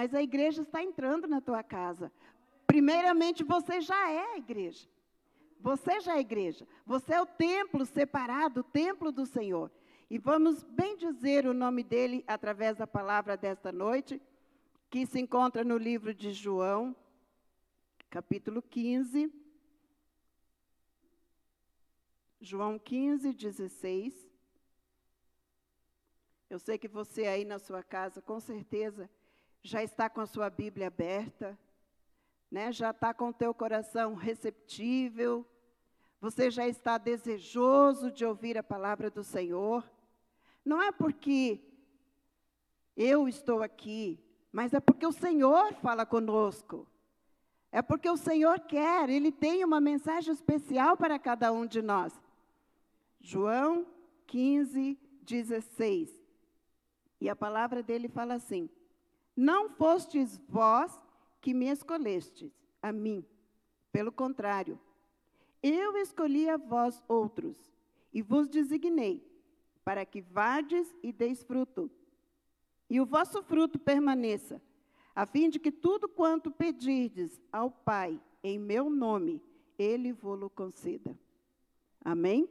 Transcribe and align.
mas 0.00 0.14
a 0.14 0.22
igreja 0.22 0.62
está 0.62 0.82
entrando 0.82 1.28
na 1.28 1.42
tua 1.42 1.62
casa. 1.62 2.10
Primeiramente, 2.66 3.44
você 3.44 3.82
já 3.82 4.10
é 4.10 4.32
a 4.32 4.38
igreja. 4.38 4.88
Você 5.58 6.00
já 6.00 6.14
é 6.14 6.16
a 6.16 6.20
igreja. 6.20 6.66
Você 6.86 7.12
é 7.12 7.20
o 7.20 7.26
templo 7.26 7.84
separado, 7.84 8.60
o 8.60 8.64
templo 8.64 9.12
do 9.12 9.26
Senhor. 9.26 9.70
E 10.08 10.16
vamos 10.16 10.62
bem 10.62 10.96
dizer 10.96 11.44
o 11.44 11.52
nome 11.52 11.84
dele 11.84 12.24
através 12.26 12.78
da 12.78 12.86
palavra 12.86 13.36
desta 13.36 13.70
noite, 13.70 14.18
que 14.88 15.04
se 15.04 15.20
encontra 15.20 15.62
no 15.62 15.76
livro 15.76 16.14
de 16.14 16.32
João, 16.32 16.96
capítulo 18.08 18.62
15. 18.62 19.30
João 22.40 22.78
15, 22.78 23.34
16. 23.34 24.14
Eu 26.48 26.58
sei 26.58 26.78
que 26.78 26.88
você 26.88 27.26
aí 27.26 27.44
na 27.44 27.58
sua 27.58 27.82
casa, 27.82 28.22
com 28.22 28.40
certeza, 28.40 29.10
já 29.62 29.82
está 29.82 30.08
com 30.08 30.20
a 30.20 30.26
sua 30.26 30.48
Bíblia 30.48 30.86
aberta, 30.86 31.58
né? 32.50 32.72
já 32.72 32.90
está 32.90 33.12
com 33.14 33.28
o 33.28 33.32
teu 33.32 33.54
coração 33.54 34.14
receptível, 34.14 35.46
você 36.20 36.50
já 36.50 36.66
está 36.66 36.98
desejoso 36.98 38.10
de 38.10 38.24
ouvir 38.24 38.58
a 38.58 38.62
palavra 38.62 39.10
do 39.10 39.24
Senhor. 39.24 39.88
Não 40.64 40.82
é 40.82 40.92
porque 40.92 41.60
eu 42.96 43.26
estou 43.26 43.62
aqui, 43.62 44.22
mas 44.52 44.74
é 44.74 44.80
porque 44.80 45.06
o 45.06 45.12
Senhor 45.12 45.72
fala 45.74 46.04
conosco. 46.04 46.86
É 47.72 47.80
porque 47.80 48.10
o 48.10 48.16
Senhor 48.16 48.60
quer, 48.60 49.08
Ele 49.08 49.30
tem 49.30 49.64
uma 49.64 49.80
mensagem 49.80 50.32
especial 50.34 50.96
para 50.96 51.18
cada 51.18 51.52
um 51.52 51.64
de 51.64 51.80
nós. 51.80 52.12
João 53.20 53.86
15, 54.26 54.98
16. 55.22 56.10
E 57.20 57.28
a 57.28 57.36
palavra 57.36 57.82
dele 57.82 58.08
fala 58.08 58.34
assim: 58.34 58.68
Não 59.36 59.70
fostes 59.70 60.40
vós 60.48 60.92
que 61.40 61.54
me 61.54 61.66
escolhestes, 61.66 62.52
a 62.82 62.92
mim. 62.92 63.24
Pelo 63.92 64.12
contrário, 64.12 64.78
eu 65.62 65.96
escolhi 65.96 66.48
a 66.48 66.56
vós 66.56 67.02
outros 67.08 67.56
e 68.12 68.22
vos 68.22 68.48
designei, 68.48 69.26
para 69.84 70.04
que 70.04 70.20
vades 70.20 70.94
e 71.02 71.12
deis 71.12 71.42
fruto, 71.42 71.90
e 72.88 73.00
o 73.00 73.06
vosso 73.06 73.42
fruto 73.42 73.78
permaneça, 73.78 74.60
a 75.14 75.24
fim 75.26 75.48
de 75.48 75.58
que 75.58 75.70
tudo 75.70 76.08
quanto 76.08 76.50
pedirdes 76.50 77.40
ao 77.52 77.70
Pai 77.70 78.20
em 78.42 78.58
meu 78.58 78.88
nome, 78.90 79.42
ele 79.78 80.12
vos 80.12 80.50
conceda. 80.54 81.16
Amém? 82.04 82.48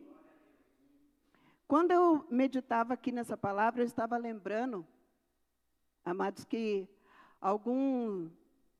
Quando 1.67 1.91
eu 1.91 2.25
meditava 2.29 2.93
aqui 2.93 3.11
nessa 3.11 3.37
palavra, 3.37 3.81
eu 3.81 3.85
estava 3.85 4.17
lembrando, 4.17 4.85
amados, 6.09 6.43
que 6.43 6.87
alguns 7.39 8.31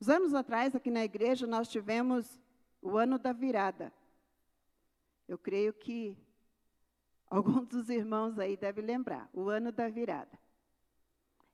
anos 0.08 0.34
atrás, 0.34 0.74
aqui 0.74 0.90
na 0.90 1.04
igreja, 1.04 1.46
nós 1.46 1.68
tivemos 1.68 2.40
o 2.82 2.96
ano 2.96 3.18
da 3.18 3.32
virada. 3.32 3.92
Eu 5.28 5.38
creio 5.38 5.72
que 5.72 6.16
alguns 7.28 7.66
dos 7.68 7.88
irmãos 7.88 8.38
aí 8.38 8.56
devem 8.56 8.84
lembrar, 8.84 9.28
o 9.32 9.48
ano 9.48 9.70
da 9.70 9.88
virada. 9.88 10.38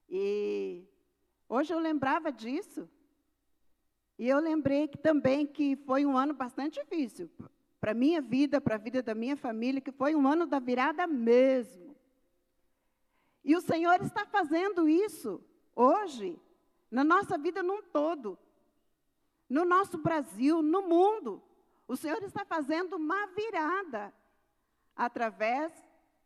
E 0.08 0.84
hoje 1.48 1.74
eu 1.74 1.78
lembrava 1.78 2.32
disso, 2.32 2.88
e 4.18 4.28
eu 4.28 4.38
lembrei 4.38 4.88
que, 4.88 4.96
também 4.96 5.46
que 5.46 5.76
foi 5.76 6.06
um 6.06 6.16
ano 6.16 6.32
bastante 6.32 6.80
difícil 6.80 7.30
para 7.78 7.90
a 7.90 7.94
minha 7.94 8.22
vida, 8.22 8.60
para 8.60 8.76
a 8.76 8.78
vida 8.78 9.02
da 9.02 9.14
minha 9.14 9.36
família, 9.36 9.80
que 9.80 9.92
foi 9.92 10.14
um 10.14 10.26
ano 10.26 10.46
da 10.46 10.58
virada 10.58 11.06
mesmo. 11.06 11.94
E 13.44 13.54
o 13.54 13.60
Senhor 13.60 14.00
está 14.00 14.24
fazendo 14.24 14.88
isso 14.88 15.40
hoje, 15.76 16.40
na 16.90 17.04
nossa 17.04 17.38
vida 17.38 17.62
num 17.62 17.82
todo, 17.82 18.36
no 19.48 19.64
nosso 19.64 19.98
Brasil, 19.98 20.62
no 20.62 20.82
mundo. 20.82 21.42
O 21.86 21.94
Senhor 21.96 22.22
está 22.22 22.44
fazendo 22.44 22.96
uma 22.96 23.26
virada 23.26 24.12
através 24.96 25.72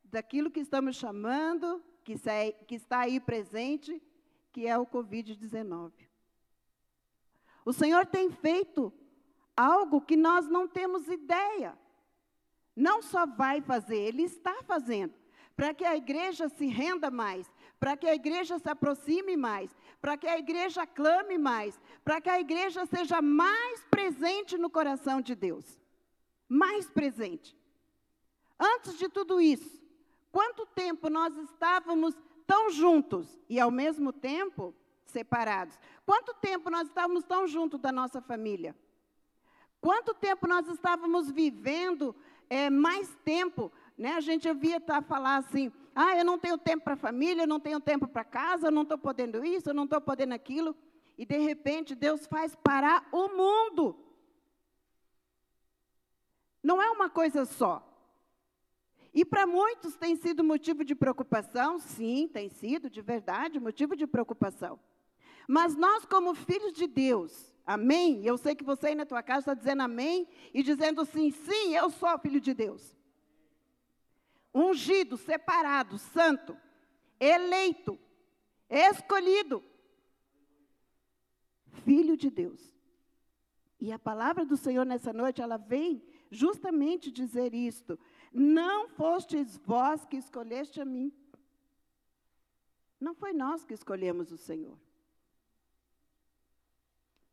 daquilo 0.04 0.50
que 0.50 0.60
estamos 0.60 0.96
chamando, 0.96 1.82
que, 2.04 2.14
que 2.66 2.76
está 2.76 3.00
aí 3.00 3.20
presente, 3.20 4.02
que 4.52 4.66
é 4.66 4.78
o 4.78 4.86
Covid-19. 4.86 5.92
O 7.64 7.72
Senhor 7.72 8.06
tem 8.06 8.30
feito 8.30 8.92
algo 9.56 10.00
que 10.00 10.16
nós 10.16 10.48
não 10.48 10.66
temos 10.66 11.08
ideia. 11.08 11.78
Não 12.74 13.02
só 13.02 13.26
vai 13.26 13.60
fazer, 13.60 13.96
ele 13.96 14.22
está 14.22 14.62
fazendo, 14.62 15.12
para 15.54 15.74
que 15.74 15.84
a 15.84 15.96
igreja 15.96 16.48
se 16.48 16.66
renda 16.66 17.10
mais, 17.10 17.50
para 17.80 17.96
que 17.96 18.06
a 18.06 18.14
igreja 18.14 18.58
se 18.58 18.68
aproxime 18.68 19.38
mais, 19.38 19.74
para 20.02 20.14
que 20.18 20.28
a 20.28 20.38
igreja 20.38 20.86
clame 20.86 21.38
mais, 21.38 21.80
para 22.04 22.20
que 22.20 22.28
a 22.28 22.38
igreja 22.38 22.84
seja 22.84 23.22
mais 23.22 23.82
presente 23.90 24.58
no 24.58 24.68
coração 24.68 25.22
de 25.22 25.34
Deus. 25.34 25.80
Mais 26.46 26.90
presente. 26.90 27.56
Antes 28.58 28.98
de 28.98 29.08
tudo 29.08 29.40
isso, 29.40 29.82
quanto 30.30 30.66
tempo 30.66 31.08
nós 31.08 31.34
estávamos 31.38 32.14
tão 32.46 32.68
juntos 32.68 33.40
e 33.48 33.58
ao 33.58 33.70
mesmo 33.70 34.12
tempo 34.12 34.74
separados? 35.06 35.78
Quanto 36.04 36.34
tempo 36.34 36.68
nós 36.68 36.86
estávamos 36.86 37.24
tão 37.24 37.48
juntos 37.48 37.80
da 37.80 37.90
nossa 37.90 38.20
família? 38.20 38.76
Quanto 39.80 40.12
tempo 40.12 40.46
nós 40.46 40.68
estávamos 40.68 41.30
vivendo 41.30 42.14
é, 42.50 42.68
mais 42.68 43.16
tempo? 43.24 43.72
Né? 43.96 44.12
A 44.16 44.20
gente 44.20 44.46
ouvia 44.46 44.78
tá, 44.78 45.00
falar 45.00 45.36
assim: 45.36 45.72
ah, 46.00 46.16
eu 46.16 46.24
não 46.24 46.38
tenho 46.38 46.56
tempo 46.56 46.84
para 46.84 46.94
a 46.94 46.96
família, 46.96 47.42
eu 47.42 47.46
não 47.46 47.60
tenho 47.60 47.80
tempo 47.80 48.08
para 48.08 48.24
casa, 48.24 48.68
eu 48.68 48.70
não 48.70 48.82
estou 48.82 48.96
podendo 48.96 49.44
isso, 49.44 49.68
eu 49.68 49.74
não 49.74 49.84
estou 49.84 50.00
podendo 50.00 50.32
aquilo. 50.32 50.74
E 51.18 51.26
de 51.26 51.36
repente 51.38 51.94
Deus 51.94 52.26
faz 52.26 52.56
parar 52.56 53.06
o 53.12 53.28
mundo. 53.28 53.96
Não 56.62 56.80
é 56.80 56.90
uma 56.90 57.10
coisa 57.10 57.44
só. 57.44 57.86
E 59.12 59.24
para 59.24 59.46
muitos 59.46 59.96
tem 59.96 60.16
sido 60.16 60.42
motivo 60.42 60.84
de 60.84 60.94
preocupação, 60.94 61.78
sim, 61.78 62.28
tem 62.32 62.48
sido, 62.48 62.88
de 62.88 63.02
verdade, 63.02 63.60
motivo 63.60 63.94
de 63.94 64.06
preocupação. 64.06 64.78
Mas 65.48 65.76
nós, 65.76 66.04
como 66.04 66.34
filhos 66.34 66.72
de 66.72 66.86
Deus, 66.86 67.50
Amém? 67.66 68.26
Eu 68.26 68.36
sei 68.36 68.56
que 68.56 68.64
você 68.64 68.88
aí 68.88 68.94
na 68.96 69.06
tua 69.06 69.22
casa 69.22 69.40
está 69.40 69.54
dizendo 69.54 69.82
amém 69.82 70.26
e 70.52 70.60
dizendo 70.60 71.04
sim, 71.04 71.30
sim, 71.30 71.76
eu 71.76 71.88
sou 71.88 72.18
filho 72.18 72.40
de 72.40 72.52
Deus. 72.52 72.96
Ungido, 74.52 75.16
separado, 75.16 75.98
santo, 75.98 76.56
eleito, 77.18 77.98
escolhido. 78.68 79.62
Filho 81.84 82.16
de 82.16 82.30
Deus. 82.30 82.74
E 83.80 83.92
a 83.92 83.98
palavra 83.98 84.44
do 84.44 84.56
Senhor 84.56 84.84
nessa 84.84 85.12
noite, 85.12 85.40
ela 85.40 85.56
vem 85.56 86.04
justamente 86.30 87.10
dizer 87.10 87.54
isto. 87.54 87.98
Não 88.32 88.88
fostes 88.88 89.56
vós 89.64 90.04
que 90.04 90.16
escolheste 90.16 90.80
a 90.80 90.84
mim. 90.84 91.12
Não 93.00 93.14
foi 93.14 93.32
nós 93.32 93.64
que 93.64 93.72
escolhemos 93.72 94.30
o 94.30 94.36
Senhor. 94.36 94.78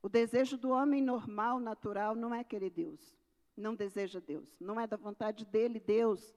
O 0.02 0.08
desejo 0.08 0.58
do 0.58 0.70
homem 0.70 1.02
normal, 1.02 1.60
natural, 1.60 2.16
não 2.16 2.34
é 2.34 2.44
querer 2.44 2.70
Deus. 2.70 3.18
Não 3.58 3.76
deseja 3.76 4.22
Deus. 4.22 4.56
Não 4.60 4.80
é 4.80 4.88
da 4.88 4.96
vontade 4.96 5.44
dele, 5.44 5.80
Deus. 5.80 6.37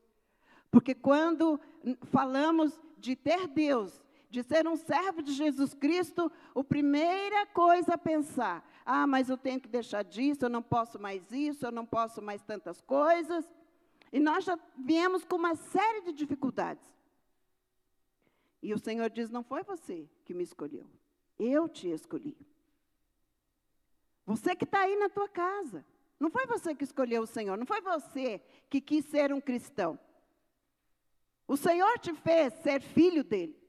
Porque 0.71 0.95
quando 0.95 1.61
falamos 2.05 2.79
de 2.99 3.17
ter 3.17 3.49
Deus, 3.49 4.03
de 4.31 4.43
ser 4.43 4.67
um 4.69 4.77
servo 4.77 5.21
de 5.23 5.33
Jesus 5.33 5.75
Cristo, 5.75 6.31
a 6.55 6.65
primeira 6.65 7.47
coisa 7.47 7.95
a 7.95 7.99
pensar: 7.99 8.65
ah, 8.85 9.07
mas 9.07 9.29
eu 9.29 9.37
tenho 9.37 9.61
que 9.61 9.69
deixar 9.69 10.05
disso, 10.05 10.45
eu 10.45 10.49
não 10.49 10.63
posso 10.63 10.99
mais 11.01 11.31
isso, 11.33 11.67
eu 11.67 11.73
não 11.73 11.85
posso 11.85 12.23
mais 12.23 12.43
tantas 12.43 12.81
coisas. 12.81 13.45
E 14.13 14.21
nós 14.21 14.45
já 14.45 14.59
viemos 14.77 15.25
com 15.25 15.37
uma 15.37 15.55
série 15.55 16.03
de 16.03 16.13
dificuldades. 16.13 16.87
E 18.63 18.73
o 18.73 18.79
Senhor 18.79 19.11
diz: 19.11 19.29
não 19.31 19.43
foi 19.43 19.65
você 19.65 20.09
que 20.25 20.33
me 20.33 20.45
escolheu, 20.45 20.87
eu 21.39 21.69
te 21.69 21.89
escolhi. 21.89 22.37
Você 24.25 24.55
que 24.55 24.65
está 24.65 24.83
aí 24.83 24.97
na 24.97 25.09
tua 25.09 25.29
casa. 25.29 25.85
Não 26.21 26.31
foi 26.31 26.47
você 26.47 26.75
que 26.75 26.85
escolheu 26.85 27.23
o 27.23 27.27
Senhor, 27.27 27.57
não 27.57 27.65
foi 27.65 27.81
você 27.81 28.43
que 28.69 28.79
quis 28.79 29.07
ser 29.07 29.33
um 29.33 29.41
cristão. 29.41 29.99
O 31.51 31.57
Senhor 31.57 31.99
te 31.99 32.15
fez 32.15 32.53
ser 32.63 32.81
filho 32.81 33.25
dele. 33.25 33.61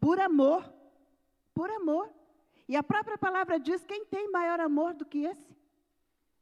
Por 0.00 0.18
amor. 0.18 0.68
Por 1.54 1.70
amor. 1.70 2.12
E 2.66 2.74
a 2.74 2.82
própria 2.82 3.16
palavra 3.16 3.60
diz: 3.60 3.84
quem 3.84 4.04
tem 4.04 4.28
maior 4.32 4.58
amor 4.58 4.92
do 4.92 5.04
que 5.04 5.18
esse? 5.18 5.56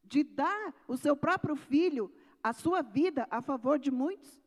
De 0.02 0.24
dar 0.24 0.74
o 0.86 0.96
seu 0.96 1.14
próprio 1.14 1.54
filho, 1.54 2.10
a 2.42 2.54
sua 2.54 2.80
vida, 2.80 3.28
a 3.30 3.42
favor 3.42 3.78
de 3.78 3.90
muitos? 3.90 4.42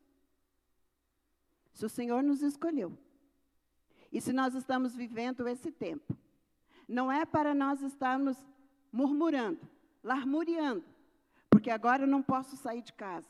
Se 1.72 1.86
o 1.86 1.88
Senhor 1.88 2.24
nos 2.24 2.42
escolheu. 2.42 2.98
E 4.10 4.20
se 4.20 4.32
nós 4.32 4.56
estamos 4.56 4.96
vivendo 4.96 5.46
esse 5.46 5.70
tempo, 5.70 6.18
não 6.88 7.10
é 7.10 7.24
para 7.24 7.54
nós 7.54 7.80
estarmos 7.82 8.36
murmurando, 8.90 9.60
larmuriando, 10.02 10.84
porque 11.48 11.70
agora 11.70 12.02
eu 12.02 12.08
não 12.08 12.20
posso 12.20 12.56
sair 12.56 12.82
de 12.82 12.92
casa, 12.92 13.28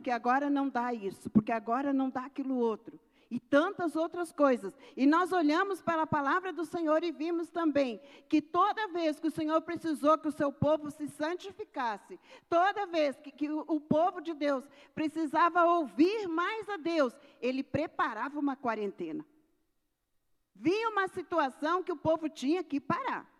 porque 0.00 0.10
agora 0.10 0.48
não 0.48 0.66
dá 0.66 0.94
isso, 0.94 1.28
porque 1.28 1.52
agora 1.52 1.92
não 1.92 2.08
dá 2.08 2.24
aquilo 2.24 2.56
outro. 2.56 2.98
e 3.30 3.38
tantas 3.38 3.94
outras 3.94 4.32
coisas. 4.32 4.76
E 4.96 5.06
nós 5.06 5.30
olhamos 5.30 5.80
para 5.80 6.02
a 6.02 6.06
palavra 6.06 6.52
do 6.52 6.64
Senhor 6.64 7.04
e 7.04 7.12
vimos 7.12 7.48
também 7.48 8.00
que 8.28 8.42
toda 8.42 8.88
vez 8.88 9.20
que 9.20 9.28
o 9.28 9.30
Senhor 9.30 9.60
precisou 9.62 10.18
que 10.18 10.26
o 10.26 10.32
seu 10.32 10.52
povo 10.52 10.90
se 10.90 11.06
santificasse, 11.06 12.18
toda 12.48 12.86
vez 12.86 13.20
que, 13.20 13.30
que 13.30 13.48
o, 13.48 13.60
o 13.68 13.80
povo 13.80 14.20
de 14.20 14.34
Deus 14.34 14.68
precisava 14.96 15.64
ouvir 15.64 16.26
mais 16.26 16.68
a 16.68 16.76
Deus, 16.76 17.14
ele 17.40 17.62
preparava 17.62 18.36
uma 18.36 18.56
quarentena. 18.56 19.24
Vinha 20.52 20.88
uma 20.88 21.06
situação 21.06 21.84
que 21.84 21.92
o 21.92 21.96
povo 21.96 22.28
tinha 22.28 22.64
que 22.64 22.80
parar. 22.80 23.30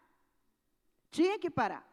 Tinha 1.11 1.37
que 1.37 1.51
parar. 1.51 1.91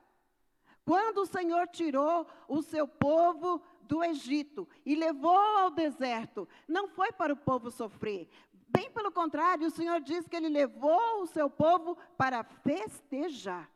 Quando 0.87 1.17
o 1.17 1.25
Senhor 1.25 1.67
tirou 1.67 2.25
o 2.47 2.61
seu 2.61 2.87
povo 2.87 3.61
do 3.87 4.03
Egito 4.03 4.67
e 4.85 4.95
levou 4.95 5.37
ao 5.37 5.71
deserto, 5.71 6.47
não 6.67 6.87
foi 6.87 7.11
para 7.11 7.33
o 7.33 7.37
povo 7.37 7.71
sofrer. 7.71 8.27
Bem 8.67 8.91
pelo 8.91 9.11
contrário, 9.11 9.67
o 9.67 9.71
Senhor 9.71 10.01
diz 10.01 10.27
que 10.27 10.35
ele 10.35 10.49
levou 10.49 11.21
o 11.21 11.27
seu 11.27 11.49
povo 11.49 11.97
para 12.17 12.43
festejar. 12.43 13.71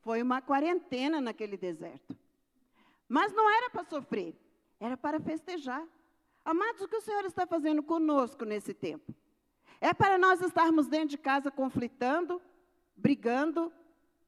Foi 0.00 0.20
uma 0.20 0.42
quarentena 0.42 1.20
naquele 1.20 1.56
deserto. 1.56 2.16
Mas 3.08 3.32
não 3.32 3.48
era 3.48 3.70
para 3.70 3.84
sofrer, 3.84 4.34
era 4.80 4.96
para 4.96 5.20
festejar. 5.20 5.86
Amados, 6.44 6.82
o 6.82 6.88
que 6.88 6.96
o 6.96 7.00
Senhor 7.00 7.24
está 7.24 7.46
fazendo 7.46 7.82
conosco 7.82 8.44
nesse 8.44 8.74
tempo? 8.74 9.14
É 9.80 9.94
para 9.94 10.18
nós 10.18 10.40
estarmos 10.40 10.88
dentro 10.88 11.08
de 11.08 11.18
casa 11.18 11.50
conflitando, 11.50 12.42
brigando, 12.96 13.72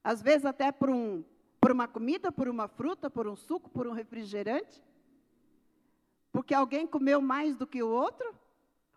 às 0.03 0.23
vezes 0.23 0.45
até 0.45 0.71
por 0.71 0.91
um 0.91 1.25
por 1.65 1.73
uma 1.73 1.89
comida, 1.89 2.31
por 2.31 2.47
uma 2.47 2.69
fruta, 2.69 3.09
por 3.09 3.27
um 3.27 3.35
suco, 3.35 3.71
por 3.71 3.87
um 3.87 3.93
refrigerante? 3.93 4.85
Porque 6.31 6.53
alguém 6.53 6.87
comeu 6.87 7.23
mais 7.23 7.57
do 7.57 7.67
que 7.67 7.83
o 7.83 7.89
outro? 7.89 8.35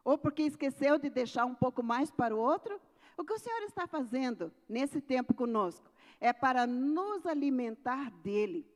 Ou 0.03 0.17
porque 0.17 0.43
esqueceu 0.43 0.99
de 0.99 1.09
deixar 1.09 1.45
um 1.45 1.55
pouco 1.55 1.81
mais 1.81 2.11
para 2.11 2.35
o 2.35 2.37
outro? 2.37 2.77
O 3.15 3.23
que 3.23 3.31
o 3.31 3.39
Senhor 3.39 3.61
está 3.61 3.87
fazendo 3.87 4.51
nesse 4.67 4.99
tempo 4.99 5.33
conosco 5.33 5.89
é 6.19 6.33
para 6.33 6.67
nos 6.67 7.25
alimentar 7.25 8.11
dele. 8.11 8.69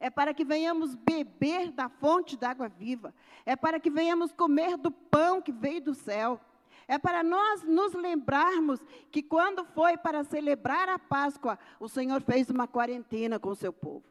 É 0.00 0.08
para 0.08 0.32
que 0.32 0.42
venhamos 0.42 0.94
beber 0.94 1.72
da 1.72 1.90
fonte 1.90 2.34
d'água 2.34 2.66
viva. 2.66 3.14
É 3.44 3.54
para 3.54 3.78
que 3.78 3.90
venhamos 3.90 4.32
comer 4.32 4.78
do 4.78 4.90
pão 4.90 5.42
que 5.42 5.52
veio 5.52 5.82
do 5.82 5.92
céu. 5.92 6.40
É 6.88 6.98
para 6.98 7.22
nós 7.22 7.64
nos 7.64 7.94
lembrarmos 7.94 8.80
que 9.10 9.22
quando 9.22 9.64
foi 9.64 9.96
para 9.96 10.22
celebrar 10.22 10.88
a 10.88 10.98
Páscoa, 10.98 11.58
o 11.80 11.88
Senhor 11.88 12.22
fez 12.22 12.48
uma 12.48 12.68
quarentena 12.68 13.38
com 13.38 13.50
o 13.50 13.56
seu 13.56 13.72
povo. 13.72 14.06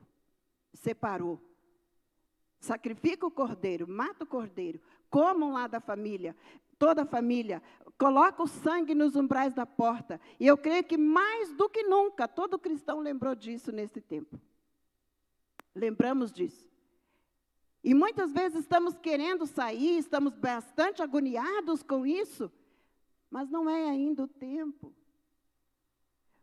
Separou. 0.74 1.42
Sacrifica 2.60 3.26
o 3.26 3.32
cordeiro, 3.32 3.88
mata 3.88 4.24
o 4.24 4.28
cordeiro, 4.28 4.82
comam 5.10 5.54
lá 5.54 5.68
da 5.68 5.80
família, 5.80 6.36
toda 6.78 7.04
a 7.04 7.06
família, 7.06 7.62
coloca 7.98 8.44
o 8.44 8.48
sangue 8.48 8.94
nos 8.94 9.16
umbrais 9.16 9.54
da 9.54 9.66
porta. 9.66 10.20
E 10.40 10.46
eu 10.46 10.58
creio 10.58 10.84
que 10.84 10.98
mais 10.98 11.54
do 11.54 11.70
que 11.70 11.84
nunca, 11.84 12.28
todo 12.28 12.60
cristão 12.60 13.00
lembrou 13.00 13.36
disso 13.36 13.72
nesse 13.72 14.02
tempo. 14.02 14.40
Lembramos 15.74 16.32
disso. 16.32 16.70
E 17.84 17.94
muitas 17.94 18.34
vezes 18.34 18.62
estamos 18.62 18.98
querendo 18.98 19.46
sair, 19.46 19.98
estamos 20.00 20.34
bastante 20.34 21.04
agoniados 21.04 21.84
com 21.84 22.06
isso. 22.06 22.52
Mas 23.30 23.50
não 23.50 23.70
é 23.70 23.90
ainda 23.90 24.24
o 24.24 24.28
tempo. 24.28 24.94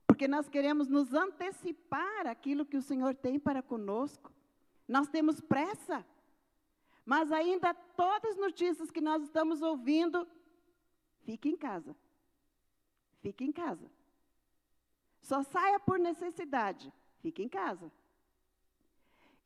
Porque 0.06 0.28
nós 0.28 0.48
queremos 0.48 0.88
nos 0.88 1.14
antecipar 1.14 2.26
aquilo 2.26 2.66
que 2.66 2.76
o 2.76 2.82
Senhor 2.82 3.14
tem 3.14 3.38
para 3.38 3.62
conosco. 3.62 4.32
Nós 4.86 5.08
temos 5.08 5.40
pressa. 5.40 6.04
Mas 7.04 7.32
ainda 7.32 7.72
todas 7.74 8.32
as 8.32 8.36
notícias 8.36 8.90
que 8.90 9.00
nós 9.00 9.22
estamos 9.22 9.62
ouvindo, 9.62 10.26
fique 11.24 11.48
em 11.48 11.56
casa. 11.56 11.96
Fique 13.20 13.44
em 13.44 13.52
casa. 13.52 13.90
Só 15.22 15.42
saia 15.42 15.80
por 15.80 15.98
necessidade. 15.98 16.92
Fique 17.20 17.42
em 17.42 17.48
casa. 17.48 17.90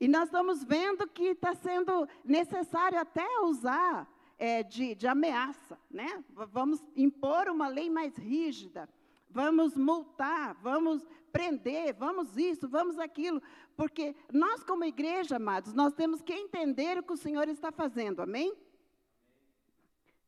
E 0.00 0.08
nós 0.08 0.24
estamos 0.24 0.64
vendo 0.64 1.06
que 1.08 1.28
está 1.28 1.54
sendo 1.54 2.08
necessário 2.24 2.98
até 2.98 3.26
usar 3.40 4.06
é, 4.38 4.62
de, 4.62 4.94
de 4.94 5.06
ameaça, 5.06 5.78
né? 5.90 6.22
Vamos 6.30 6.82
impor 6.94 7.48
uma 7.48 7.68
lei 7.68 7.88
mais 7.88 8.16
rígida, 8.16 8.88
vamos 9.30 9.76
multar, 9.76 10.54
vamos 10.62 11.06
prender, 11.32 11.94
vamos 11.94 12.36
isso, 12.36 12.68
vamos 12.68 12.98
aquilo, 12.98 13.42
porque 13.76 14.14
nós, 14.32 14.64
como 14.64 14.84
igreja, 14.84 15.36
amados, 15.36 15.74
nós 15.74 15.92
temos 15.92 16.22
que 16.22 16.32
entender 16.32 16.98
o 16.98 17.02
que 17.02 17.12
o 17.12 17.16
Senhor 17.16 17.48
está 17.48 17.70
fazendo, 17.70 18.20
amém? 18.20 18.56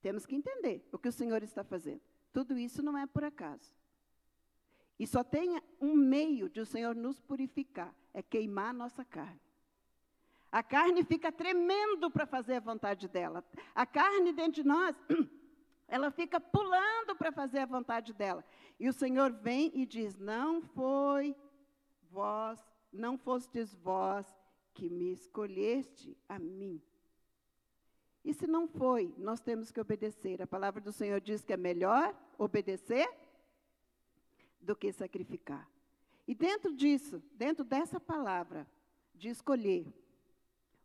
Temos 0.02 0.26
que 0.26 0.37
entender 0.37 0.87
o 0.93 0.99
que 0.99 1.08
o 1.08 1.12
Senhor 1.12 1.43
está 1.43 1.64
fazendo. 1.64 2.00
Tudo 2.32 2.58
isso 2.58 2.82
não 2.82 2.96
é 2.96 3.06
por 3.06 3.25
acaso. 3.25 3.75
E 4.99 5.06
só 5.06 5.25
tem 5.25 5.61
um 5.81 5.94
meio 5.94 6.49
de 6.49 6.61
o 6.61 6.66
Senhor 6.66 6.94
nos 6.94 7.20
purificar, 7.20 7.94
é 8.12 8.22
queimar 8.22 8.70
a 8.70 8.72
nossa 8.72 9.04
carne. 9.04 9.40
A 10.50 10.62
carne 10.62 11.04
fica 11.04 11.30
tremendo 11.30 12.10
para 12.10 12.26
fazer 12.26 12.54
a 12.54 12.60
vontade 12.60 13.06
dela. 13.06 13.44
A 13.74 13.84
carne 13.84 14.32
dentro 14.32 14.62
de 14.62 14.64
nós, 14.64 14.96
ela 15.86 16.10
fica 16.10 16.40
pulando 16.40 17.14
para 17.16 17.30
fazer 17.30 17.61
a 17.61 17.66
vontade 17.66 18.14
dela. 18.14 18.44
E 18.80 18.88
o 18.88 18.92
Senhor 18.92 19.30
vem 19.30 19.70
e 19.75 19.84
diz: 19.84 20.16
Não 20.18 20.62
foi 20.62 21.37
vós, 22.11 22.58
não 22.92 23.18
fostes 23.18 23.75
vós 23.75 24.26
que 24.73 24.88
me 24.88 25.12
escolheste 25.12 26.16
a 26.28 26.38
mim. 26.38 26.80
E 28.25 28.32
se 28.32 28.46
não 28.46 28.66
foi, 28.66 29.14
nós 29.18 29.40
temos 29.40 29.70
que 29.70 29.80
obedecer. 29.80 30.40
A 30.42 30.46
palavra 30.46 30.80
do 30.80 30.92
Senhor 30.92 31.20
diz 31.20 31.44
que 31.44 31.52
é 31.52 31.56
melhor 31.56 32.14
obedecer 32.37 33.08
do 34.61 34.76
que 34.76 34.92
sacrificar. 34.92 35.68
E 36.26 36.34
dentro 36.34 36.75
disso, 36.75 37.23
dentro 37.32 37.64
dessa 37.64 37.99
palavra 37.99 38.66
de 39.14 39.28
escolher, 39.28 39.87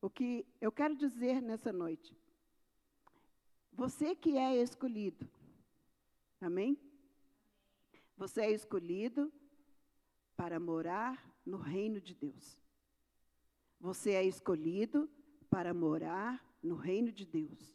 o 0.04 0.10
que 0.10 0.46
eu 0.60 0.70
quero 0.70 0.98
dizer 0.98 1.42
nessa 1.42 1.72
noite. 1.72 2.14
Você 3.72 4.14
que 4.14 4.38
é 4.38 4.62
escolhido, 4.62 5.26
amém? 6.42 6.78
Você 8.18 8.42
é 8.42 8.52
escolhido 8.52 9.32
para 10.36 10.60
morar 10.60 11.26
no 11.46 11.56
reino 11.56 12.02
de 12.02 12.14
Deus. 12.14 12.60
Você 13.80 14.12
é 14.12 14.26
escolhido 14.26 15.10
para 15.50 15.74
morar 15.74 16.46
no 16.62 16.76
reino 16.76 17.10
de 17.10 17.26
Deus. 17.26 17.74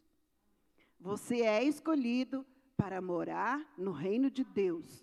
Você 1.01 1.41
é 1.41 1.65
escolhido 1.65 2.45
para 2.77 3.01
morar 3.01 3.67
no 3.79 3.91
reino 3.91 4.31
de 4.31 4.45
Deus. 4.45 5.03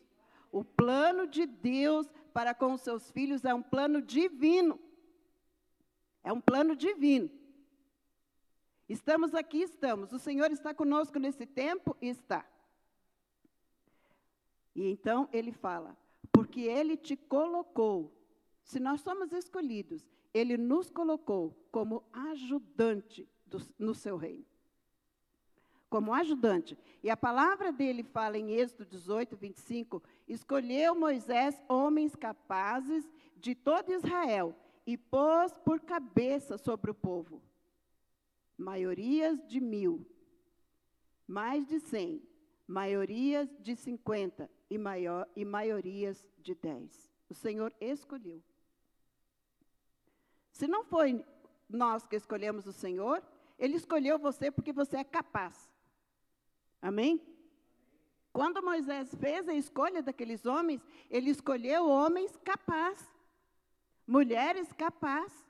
O 0.51 0.63
plano 0.63 1.25
de 1.25 1.47
Deus 1.47 2.07
para 2.31 2.53
com 2.53 2.73
os 2.73 2.81
seus 2.81 3.09
filhos 3.09 3.43
é 3.43 3.53
um 3.53 3.63
plano 3.63 3.99
divino. 3.99 4.79
É 6.25 6.33
um 6.33 6.41
plano 6.41 6.75
divino. 6.75 7.29
Estamos 8.89 9.35
aqui, 9.35 9.61
estamos. 9.61 10.11
O 10.11 10.17
Senhor 10.17 10.51
está 10.51 10.73
conosco 10.73 11.19
nesse 11.19 11.45
tempo? 11.45 11.95
Está. 12.01 12.43
E 14.75 14.89
então 14.89 15.29
ele 15.31 15.51
fala: 15.51 15.95
porque 16.33 16.61
ele 16.61 16.97
te 16.97 17.15
colocou. 17.15 18.11
Se 18.63 18.79
nós 18.79 19.01
somos 19.01 19.31
escolhidos, 19.31 20.09
ele 20.33 20.57
nos 20.57 20.89
colocou 20.89 21.55
como 21.71 22.03
ajudante 22.11 23.29
do, 23.45 23.61
no 23.77 23.93
seu 23.93 24.17
reino. 24.17 24.45
Como 25.87 26.11
ajudante. 26.11 26.75
E 27.03 27.09
a 27.11 27.15
palavra 27.15 27.71
dele 27.71 28.01
fala 28.01 28.35
em 28.35 28.51
Êxodo 28.51 28.83
18, 28.85 29.37
25: 29.37 30.01
escolheu 30.27 30.95
Moisés 30.95 31.61
homens 31.69 32.15
capazes 32.15 33.07
de 33.37 33.53
todo 33.53 33.93
Israel 33.93 34.55
e 34.85 34.97
pôs 34.97 35.57
por 35.59 35.79
cabeça 35.79 36.57
sobre 36.57 36.91
o 36.91 36.95
povo. 36.95 37.41
Maiorias 38.57 39.45
de 39.47 39.59
mil, 39.59 40.05
mais 41.27 41.65
de 41.67 41.79
cem, 41.79 42.21
maiorias 42.67 43.49
de 43.59 43.75
cinquenta 43.75 44.49
e, 44.69 44.77
maior, 44.77 45.27
e 45.35 45.43
maiorias 45.43 46.25
de 46.37 46.55
dez. 46.55 47.11
O 47.29 47.33
Senhor 47.33 47.73
escolheu. 47.81 48.41
Se 50.51 50.67
não 50.67 50.83
foi 50.85 51.25
nós 51.67 52.05
que 52.05 52.15
escolhemos 52.15 52.65
o 52.67 52.71
Senhor, 52.71 53.21
Ele 53.57 53.75
escolheu 53.75 54.17
você 54.17 54.51
porque 54.51 54.71
você 54.71 54.97
é 54.97 55.03
capaz. 55.03 55.69
Amém? 56.81 57.21
Quando 58.31 58.61
Moisés 58.61 59.15
fez 59.15 59.47
a 59.47 59.53
escolha 59.53 60.03
daqueles 60.03 60.45
homens, 60.45 60.85
ele 61.09 61.29
escolheu 61.29 61.87
homens 61.87 62.35
capazes 62.43 63.07
mulheres 64.07 64.71
capazes. 64.73 65.45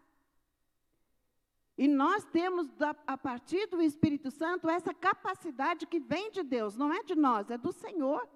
E 1.77 1.87
nós 1.87 2.23
temos, 2.25 2.69
a 3.05 3.17
partir 3.17 3.67
do 3.67 3.81
Espírito 3.81 4.31
Santo, 4.31 4.69
essa 4.69 4.93
capacidade 4.93 5.85
que 5.85 5.99
vem 5.99 6.31
de 6.31 6.41
Deus, 6.41 6.77
não 6.77 6.93
é 6.93 7.03
de 7.03 7.15
nós, 7.15 7.49
é 7.49 7.57
do 7.57 7.71
Senhor. 7.71 8.27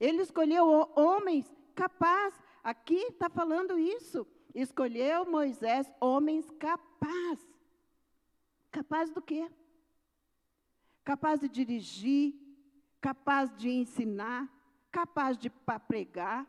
Ele 0.00 0.22
escolheu 0.22 0.66
homens 0.96 1.54
capazes. 1.74 2.40
Aqui 2.64 2.96
está 2.96 3.28
falando 3.28 3.78
isso. 3.78 4.26
Escolheu 4.54 5.26
Moisés 5.30 5.92
homens 6.00 6.50
capazes. 6.52 7.46
Capaz 8.70 9.10
do 9.10 9.20
quê? 9.20 9.50
capaz 11.06 11.38
de 11.38 11.48
dirigir, 11.48 12.34
capaz 13.00 13.56
de 13.56 13.70
ensinar, 13.70 14.52
capaz 14.90 15.38
de 15.38 15.48
pregar, 15.86 16.44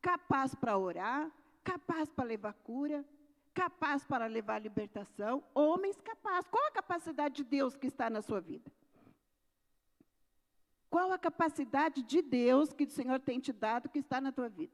capaz 0.00 0.54
para 0.54 0.78
orar, 0.78 1.28
capaz 1.66 2.08
para 2.08 2.24
levar 2.24 2.52
cura, 2.52 3.04
capaz 3.52 4.04
para 4.04 4.26
levar 4.26 4.60
libertação, 4.60 5.42
homens 5.52 6.00
capazes. 6.00 6.48
Qual 6.48 6.64
a 6.64 6.70
capacidade 6.70 7.34
de 7.36 7.44
Deus 7.44 7.74
que 7.74 7.88
está 7.88 8.08
na 8.08 8.22
sua 8.22 8.40
vida? 8.40 8.70
Qual 10.88 11.10
a 11.10 11.18
capacidade 11.18 12.02
de 12.02 12.22
Deus 12.22 12.72
que 12.72 12.84
o 12.84 12.90
Senhor 12.90 13.18
tem 13.18 13.40
te 13.40 13.52
dado 13.52 13.88
que 13.88 13.98
está 13.98 14.20
na 14.20 14.30
tua 14.30 14.48
vida? 14.48 14.72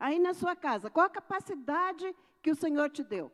Aí 0.00 0.18
na 0.18 0.32
sua 0.32 0.56
casa, 0.56 0.88
qual 0.88 1.06
a 1.06 1.10
capacidade 1.10 2.16
que 2.40 2.50
o 2.50 2.56
Senhor 2.56 2.88
te 2.90 3.04
deu? 3.04 3.30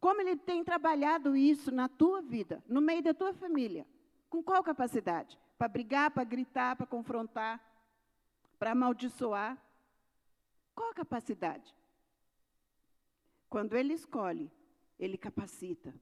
Como 0.00 0.20
Ele 0.20 0.36
tem 0.36 0.62
trabalhado 0.62 1.34
isso 1.34 1.72
na 1.72 1.88
tua 1.88 2.20
vida, 2.20 2.62
no 2.68 2.80
meio 2.80 3.02
da 3.02 3.14
tua 3.14 3.32
família? 3.32 3.86
Com 4.28 4.42
qual 4.42 4.62
capacidade? 4.62 5.38
Para 5.56 5.68
brigar, 5.68 6.10
para 6.10 6.24
gritar, 6.24 6.76
para 6.76 6.86
confrontar, 6.86 7.58
para 8.58 8.72
amaldiçoar? 8.72 9.58
Qual 10.74 10.90
a 10.90 10.94
capacidade? 10.94 11.74
Quando 13.48 13.76
Ele 13.76 13.94
escolhe, 13.94 14.50
Ele 14.98 15.18
capacita. 15.18 15.94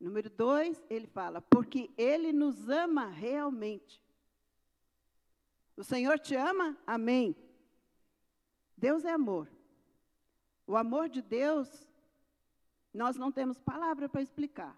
Número 0.00 0.28
dois, 0.28 0.84
ele 0.90 1.06
fala, 1.06 1.40
porque 1.40 1.90
Ele 1.96 2.32
nos 2.32 2.68
ama 2.68 3.06
realmente. 3.06 4.02
O 5.76 5.82
Senhor 5.82 6.18
te 6.18 6.34
ama? 6.34 6.76
Amém. 6.86 7.34
Deus 8.76 9.04
é 9.04 9.10
amor. 9.10 9.48
O 10.66 10.76
amor 10.76 11.08
de 11.08 11.22
Deus, 11.22 11.88
nós 12.92 13.16
não 13.16 13.30
temos 13.30 13.58
palavra 13.60 14.08
para 14.08 14.22
explicar. 14.22 14.76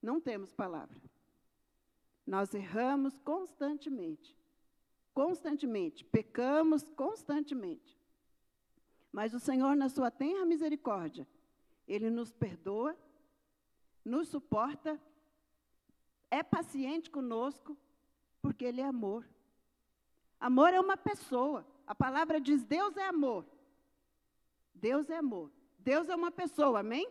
Não 0.00 0.20
temos 0.20 0.52
palavra. 0.52 1.00
Nós 2.26 2.52
erramos 2.54 3.18
constantemente. 3.18 4.36
Constantemente. 5.14 6.04
Pecamos 6.04 6.88
constantemente. 6.90 7.98
Mas 9.10 9.34
o 9.34 9.40
Senhor, 9.40 9.76
na 9.76 9.88
sua 9.88 10.10
tenra 10.10 10.44
misericórdia, 10.46 11.26
Ele 11.86 12.08
nos 12.08 12.32
perdoa, 12.32 12.96
nos 14.04 14.28
suporta, 14.28 15.00
é 16.30 16.42
paciente 16.42 17.10
conosco, 17.10 17.76
porque 18.40 18.64
Ele 18.64 18.80
é 18.80 18.86
amor. 18.86 19.28
Amor 20.40 20.72
é 20.72 20.80
uma 20.80 20.96
pessoa. 20.96 21.66
A 21.86 21.94
palavra 21.94 22.40
diz: 22.40 22.64
Deus 22.64 22.96
é 22.96 23.06
amor. 23.06 23.44
Deus 24.74 25.10
é 25.10 25.16
amor. 25.16 25.52
Deus 25.78 26.08
é 26.08 26.14
uma 26.14 26.30
pessoa, 26.30 26.80
amém? 26.80 27.08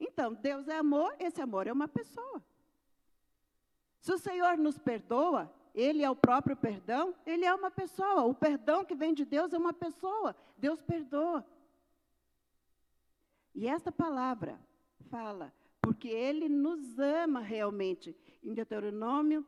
Então, 0.00 0.34
Deus 0.34 0.66
é 0.66 0.78
amor, 0.78 1.14
esse 1.18 1.40
amor 1.40 1.66
é 1.66 1.72
uma 1.72 1.86
pessoa. 1.86 2.42
Se 4.00 4.12
o 4.12 4.18
Senhor 4.18 4.56
nos 4.56 4.78
perdoa, 4.78 5.52
Ele 5.80 6.02
é 6.02 6.10
o 6.10 6.14
próprio 6.14 6.54
perdão, 6.54 7.14
Ele 7.24 7.46
é 7.46 7.54
uma 7.54 7.70
pessoa. 7.70 8.24
O 8.24 8.34
perdão 8.34 8.84
que 8.84 8.94
vem 8.94 9.14
de 9.14 9.24
Deus 9.24 9.54
é 9.54 9.58
uma 9.58 9.72
pessoa. 9.72 10.36
Deus 10.58 10.82
perdoa. 10.82 11.42
E 13.54 13.66
esta 13.66 13.90
palavra 13.90 14.60
fala, 15.08 15.50
porque 15.80 16.08
Ele 16.08 16.50
nos 16.50 16.98
ama 16.98 17.40
realmente. 17.40 18.14
Em 18.42 18.52
Deuteronômio 18.52 19.46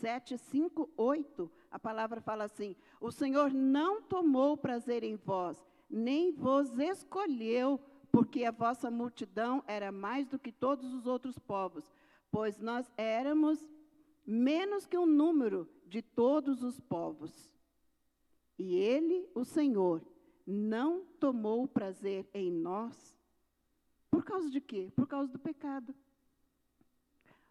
7, 0.00 0.38
5, 0.38 0.90
8, 0.96 1.50
a 1.70 1.78
palavra 1.78 2.22
fala 2.22 2.44
assim: 2.44 2.74
O 2.98 3.10
Senhor 3.10 3.52
não 3.52 4.00
tomou 4.00 4.56
prazer 4.56 5.04
em 5.04 5.16
vós, 5.16 5.62
nem 5.90 6.32
vos 6.32 6.78
escolheu, 6.78 7.78
porque 8.10 8.46
a 8.46 8.50
vossa 8.50 8.90
multidão 8.90 9.62
era 9.66 9.92
mais 9.92 10.26
do 10.26 10.38
que 10.38 10.50
todos 10.50 10.94
os 10.94 11.06
outros 11.06 11.38
povos, 11.38 11.92
pois 12.30 12.58
nós 12.58 12.90
éramos 12.96 13.73
menos 14.26 14.86
que 14.86 14.96
um 14.96 15.06
número 15.06 15.68
de 15.86 16.02
todos 16.02 16.62
os 16.62 16.80
povos. 16.80 17.52
E 18.58 18.74
ele, 18.76 19.28
o 19.34 19.44
Senhor, 19.44 20.02
não 20.46 21.04
tomou 21.18 21.66
prazer 21.66 22.28
em 22.32 22.50
nós. 22.50 23.16
Por 24.10 24.24
causa 24.24 24.50
de 24.50 24.60
quê? 24.60 24.92
Por 24.94 25.06
causa 25.06 25.30
do 25.30 25.38
pecado. 25.38 25.94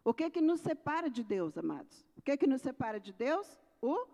O 0.03 0.13
que 0.13 0.23
é 0.23 0.29
que 0.29 0.41
nos 0.41 0.59
separa 0.59 1.09
de 1.09 1.23
Deus, 1.23 1.57
amados? 1.57 2.05
O 2.17 2.21
que 2.21 2.31
é 2.31 2.37
que 2.37 2.47
nos 2.47 2.61
separa 2.61 2.99
de 2.99 3.13
Deus? 3.13 3.47
O 3.81 4.05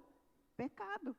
pecado. 0.56 1.16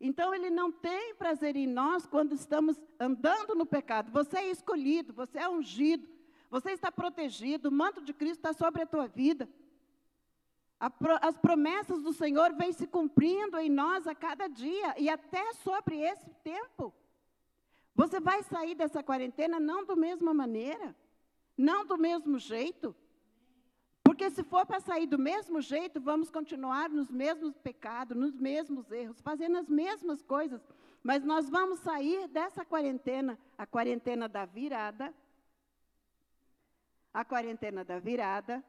Então, 0.00 0.32
ele 0.32 0.50
não 0.50 0.70
tem 0.70 1.14
prazer 1.16 1.56
em 1.56 1.66
nós 1.66 2.06
quando 2.06 2.32
estamos 2.32 2.80
andando 3.00 3.54
no 3.54 3.66
pecado. 3.66 4.12
Você 4.12 4.38
é 4.38 4.50
escolhido, 4.50 5.12
você 5.12 5.38
é 5.38 5.48
ungido, 5.48 6.06
você 6.48 6.70
está 6.70 6.92
protegido, 6.92 7.68
o 7.68 7.72
manto 7.72 8.00
de 8.00 8.12
Cristo 8.12 8.38
está 8.38 8.52
sobre 8.52 8.82
a 8.82 8.86
tua 8.86 9.08
vida. 9.08 9.48
As 10.80 11.36
promessas 11.36 12.02
do 12.02 12.12
Senhor 12.12 12.54
vêm 12.54 12.72
se 12.72 12.86
cumprindo 12.86 13.58
em 13.58 13.68
nós 13.68 14.06
a 14.06 14.14
cada 14.14 14.46
dia 14.46 14.94
e 14.96 15.08
até 15.08 15.52
sobre 15.54 16.00
esse 16.00 16.30
tempo. 16.44 16.94
Você 17.96 18.20
vai 18.20 18.44
sair 18.44 18.76
dessa 18.76 19.02
quarentena 19.02 19.58
não 19.58 19.84
da 19.84 19.96
mesma 19.96 20.32
maneira, 20.32 20.94
não 21.56 21.84
do 21.84 21.98
mesmo 21.98 22.38
jeito. 22.38 22.94
Porque 24.04 24.30
se 24.30 24.44
for 24.44 24.64
para 24.64 24.78
sair 24.78 25.06
do 25.06 25.18
mesmo 25.18 25.60
jeito, 25.60 26.00
vamos 26.00 26.30
continuar 26.30 26.88
nos 26.88 27.10
mesmos 27.10 27.58
pecados, 27.58 28.16
nos 28.16 28.36
mesmos 28.36 28.90
erros, 28.92 29.20
fazendo 29.20 29.58
as 29.58 29.68
mesmas 29.68 30.22
coisas. 30.22 30.60
Mas 31.02 31.24
nós 31.24 31.50
vamos 31.50 31.80
sair 31.80 32.28
dessa 32.28 32.64
quarentena, 32.64 33.36
a 33.56 33.66
quarentena 33.66 34.28
da 34.28 34.44
virada. 34.44 35.12
A 37.12 37.24
quarentena 37.24 37.84
da 37.84 37.98
virada. 37.98 38.64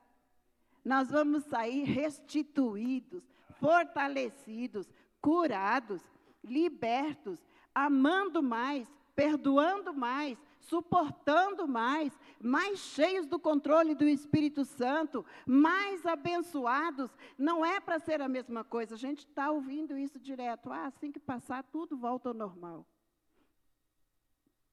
Nós 0.89 1.11
vamos 1.11 1.43
sair 1.43 1.83
restituídos, 1.83 3.23
fortalecidos, 3.59 4.91
curados, 5.21 6.01
libertos, 6.43 7.37
amando 7.75 8.41
mais, 8.41 8.91
perdoando 9.15 9.93
mais, 9.93 10.35
suportando 10.57 11.67
mais, 11.67 12.17
mais 12.41 12.79
cheios 12.79 13.27
do 13.27 13.37
controle 13.37 13.93
do 13.93 14.05
Espírito 14.05 14.65
Santo, 14.65 15.23
mais 15.45 16.07
abençoados. 16.07 17.15
Não 17.37 17.63
é 17.63 17.79
para 17.79 17.99
ser 17.99 18.19
a 18.19 18.27
mesma 18.27 18.63
coisa. 18.63 18.95
A 18.95 18.97
gente 18.97 19.19
está 19.19 19.51
ouvindo 19.51 19.95
isso 19.95 20.17
direto. 20.17 20.71
Ah, 20.71 20.87
assim 20.87 21.11
que 21.11 21.19
passar, 21.19 21.61
tudo 21.65 21.95
volta 21.95 22.29
ao 22.29 22.33
normal. 22.33 22.83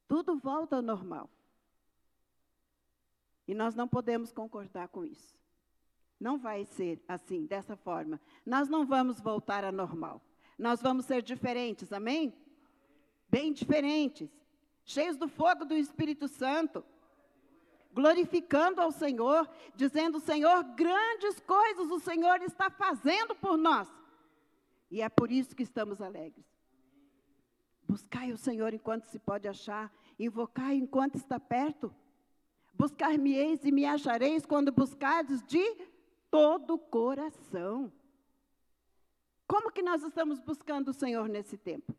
Tudo 0.07 0.35
volta 0.35 0.77
ao 0.77 0.81
normal. 0.81 1.29
E 3.47 3.53
nós 3.53 3.75
não 3.75 3.87
podemos 3.87 4.31
concordar 4.31 4.87
com 4.87 5.05
isso. 5.05 5.36
Não 6.19 6.37
vai 6.37 6.65
ser 6.65 7.01
assim, 7.07 7.45
dessa 7.45 7.75
forma. 7.75 8.19
Nós 8.45 8.67
não 8.67 8.85
vamos 8.85 9.19
voltar 9.19 9.63
ao 9.63 9.71
normal. 9.71 10.21
Nós 10.57 10.81
vamos 10.81 11.05
ser 11.05 11.21
diferentes, 11.21 11.93
amém? 11.93 12.33
Bem 13.29 13.53
diferentes 13.53 14.29
cheios 14.87 15.17
do 15.17 15.27
fogo 15.27 15.65
do 15.65 15.75
Espírito 15.75 16.29
Santo, 16.29 16.83
glorificando 17.93 18.81
ao 18.81 18.91
Senhor, 18.91 19.47
dizendo: 19.75 20.19
Senhor, 20.19 20.63
grandes 20.75 21.39
coisas 21.41 21.91
o 21.91 21.99
Senhor 21.99 22.41
está 22.41 22.69
fazendo 22.69 23.35
por 23.35 23.57
nós. 23.57 23.87
E 24.89 25.01
é 25.01 25.09
por 25.09 25.29
isso 25.29 25.55
que 25.55 25.63
estamos 25.63 26.01
alegres. 26.01 26.45
Buscai 27.85 28.31
o 28.31 28.37
Senhor 28.37 28.73
enquanto 28.73 29.05
se 29.05 29.19
pode 29.19 29.47
achar, 29.47 29.93
invocai 30.17 30.75
enquanto 30.75 31.15
está 31.15 31.39
perto. 31.39 31.93
Buscar-me-eis 32.73 33.65
e 33.65 33.71
me 33.71 33.85
achareis 33.85 34.45
quando 34.45 34.71
buscardes 34.71 35.43
de 35.45 35.59
todo 36.37 36.73
o 36.75 36.79
coração. 36.79 37.91
Como 39.47 39.71
que 39.71 39.81
nós 39.81 40.03
estamos 40.03 40.39
buscando 40.39 40.89
o 40.89 40.93
Senhor 40.93 41.27
nesse 41.29 41.57
tempo? 41.57 41.95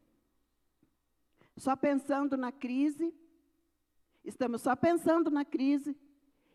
só 1.59 1.75
pensando 1.75 2.37
na 2.37 2.53
crise, 2.53 3.13
estamos 4.25 4.63
só 4.63 4.77
pensando 4.77 5.31
na 5.31 5.45
crise, 5.45 5.97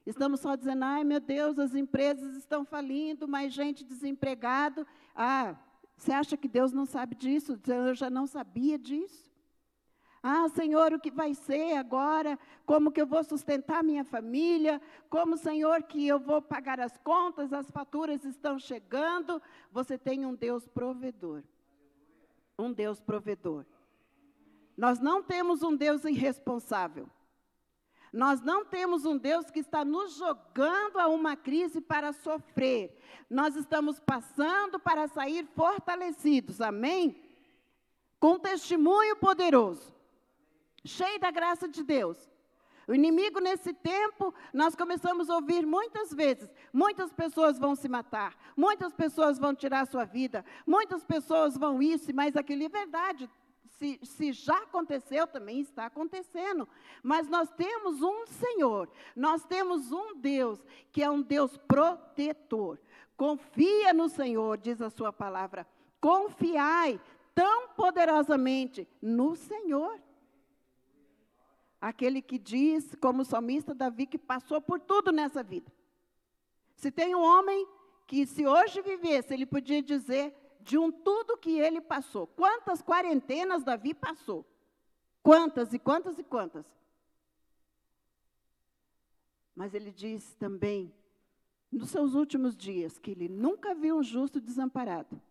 estamos 0.06 0.40
só 0.40 0.56
dizendo, 0.56 0.84
ai 0.84 1.04
meu 1.04 1.20
Deus, 1.20 1.60
as 1.60 1.76
empresas 1.76 2.36
estão 2.36 2.64
falindo, 2.64 3.28
mais 3.28 3.54
gente 3.54 3.84
desempregado. 3.84 4.88
Ah, 5.14 5.56
você 5.98 6.12
acha 6.12 6.38
que 6.38 6.48
Deus 6.48 6.72
não 6.72 6.86
sabe 6.86 7.16
disso? 7.16 7.60
Eu 7.68 7.94
já 7.94 8.10
não 8.10 8.26
sabia 8.26 8.80
disso. 8.80 9.33
Ah, 10.26 10.48
Senhor, 10.48 10.94
o 10.94 11.00
que 11.00 11.12
vai 11.12 11.34
ser 11.34 11.76
agora? 11.76 12.40
Como 12.66 12.94
que 12.94 13.02
eu 13.02 13.06
vou 13.06 13.22
sustentar 13.26 13.84
minha 13.84 14.06
família? 14.06 14.82
Como, 15.10 15.36
Senhor, 15.36 15.84
que 15.84 16.08
eu 16.08 16.18
vou 16.18 16.42
pagar 16.42 16.80
as 16.80 16.98
contas? 17.00 17.52
As 17.52 17.70
faturas 17.70 18.24
estão 18.24 18.58
chegando. 18.58 19.42
Você 19.70 19.98
tem 19.98 20.26
um 20.26 20.34
Deus 20.34 20.66
provedor. 20.66 21.44
Um 22.58 22.72
Deus 22.72 23.02
provedor. 23.02 23.66
Nós 24.78 24.98
não 24.98 25.22
temos 25.22 25.62
um 25.62 25.76
Deus 25.76 26.06
irresponsável. 26.06 27.10
Nós 28.14 28.42
não 28.42 28.64
temos 28.64 29.06
um 29.06 29.18
Deus 29.18 29.52
que 29.52 29.60
está 29.60 29.84
nos 29.84 30.16
jogando 30.16 31.00
a 31.00 31.08
uma 31.08 31.36
crise 31.36 31.82
para 31.82 32.14
sofrer. 32.14 32.98
Nós 33.30 33.58
estamos 33.58 34.00
passando 34.00 34.80
para 34.80 35.08
sair 35.08 35.46
fortalecidos, 35.56 36.62
amém? 36.62 37.22
Com 38.20 38.40
testemunho 38.40 39.18
poderoso, 39.18 39.93
cheio 40.86 41.20
da 41.20 41.32
graça 41.32 41.68
de 41.68 41.84
Deus. 41.84 42.30
O 42.88 42.94
inimigo, 42.94 43.40
nesse 43.40 43.74
tempo, 43.74 44.34
nós 44.54 44.76
começamos 44.76 45.30
a 45.30 45.36
ouvir 45.36 45.66
muitas 45.66 46.14
vezes: 46.14 46.50
muitas 46.72 47.14
pessoas 47.14 47.58
vão 47.58 47.76
se 47.76 47.88
matar, 47.88 48.36
muitas 48.58 48.94
pessoas 48.94 49.40
vão 49.40 49.56
tirar 49.56 49.88
sua 49.88 50.04
vida, 50.04 50.44
muitas 50.68 51.04
pessoas 51.04 51.58
vão 51.58 51.82
isso, 51.82 52.14
mas 52.14 52.36
aquilo 52.36 52.64
é 52.64 52.70
verdade. 52.70 53.30
Se, 53.78 54.00
se, 54.04 54.32
já 54.32 54.58
aconteceu, 54.58 55.26
também 55.26 55.60
está 55.60 55.88
acontecendo. 55.88 56.68
Mas 57.02 57.28
nós 57.28 57.50
temos 57.52 58.02
um 58.02 58.26
Senhor, 58.28 58.90
nós 59.16 59.44
temos 59.46 59.92
um 59.92 60.16
Deus, 60.16 60.64
que 60.92 61.02
é 61.02 61.10
um 61.10 61.22
Deus 61.22 61.58
protetor. 61.58 62.80
Confia 63.18 63.94
no 63.94 64.10
Senhor, 64.10 64.58
diz 64.58 64.82
a 64.82 64.90
sua 64.90 65.12
palavra. 65.12 65.68
Confiai 66.00 67.00
tão 67.34 67.70
poderosamente 67.70 68.88
no 69.02 69.36
Senhor. 69.36 70.00
Aquele 71.84 72.22
que 72.22 72.40
diz, 72.40 72.96
como 72.96 73.24
o 73.24 73.26
salmista 73.26 73.76
Davi, 73.76 74.06
que 74.06 74.18
passou 74.18 74.62
por 74.62 74.80
tudo 74.80 75.12
nessa 75.12 75.44
vida. 75.44 75.70
Se 76.78 76.90
tem 76.90 77.14
um 77.14 77.22
homem 77.22 77.68
que, 78.08 78.26
se 78.26 78.48
hoje 78.48 78.82
vivesse, 78.82 79.34
ele 79.34 79.46
podia 79.46 79.84
dizer 79.84 80.34
de 80.62 80.78
um 80.78 80.90
tudo 80.90 81.38
que 81.38 81.60
ele 81.60 81.82
passou. 81.82 82.26
Quantas 82.26 82.82
quarentenas 82.82 83.66
Davi 83.66 83.94
passou? 83.94 84.46
Quantas 85.22 85.74
e 85.74 85.78
quantas 85.78 86.18
e 86.18 86.24
quantas? 86.24 86.66
Mas 89.54 89.74
ele 89.74 89.92
diz 89.92 90.36
também, 90.36 90.90
nos 91.70 91.90
seus 91.90 92.14
últimos 92.14 92.56
dias, 92.56 92.98
que 92.98 93.12
ele 93.12 93.28
nunca 93.28 93.76
viu 93.76 93.98
um 93.98 94.04
justo 94.04 94.40
desamparado, 94.40 95.22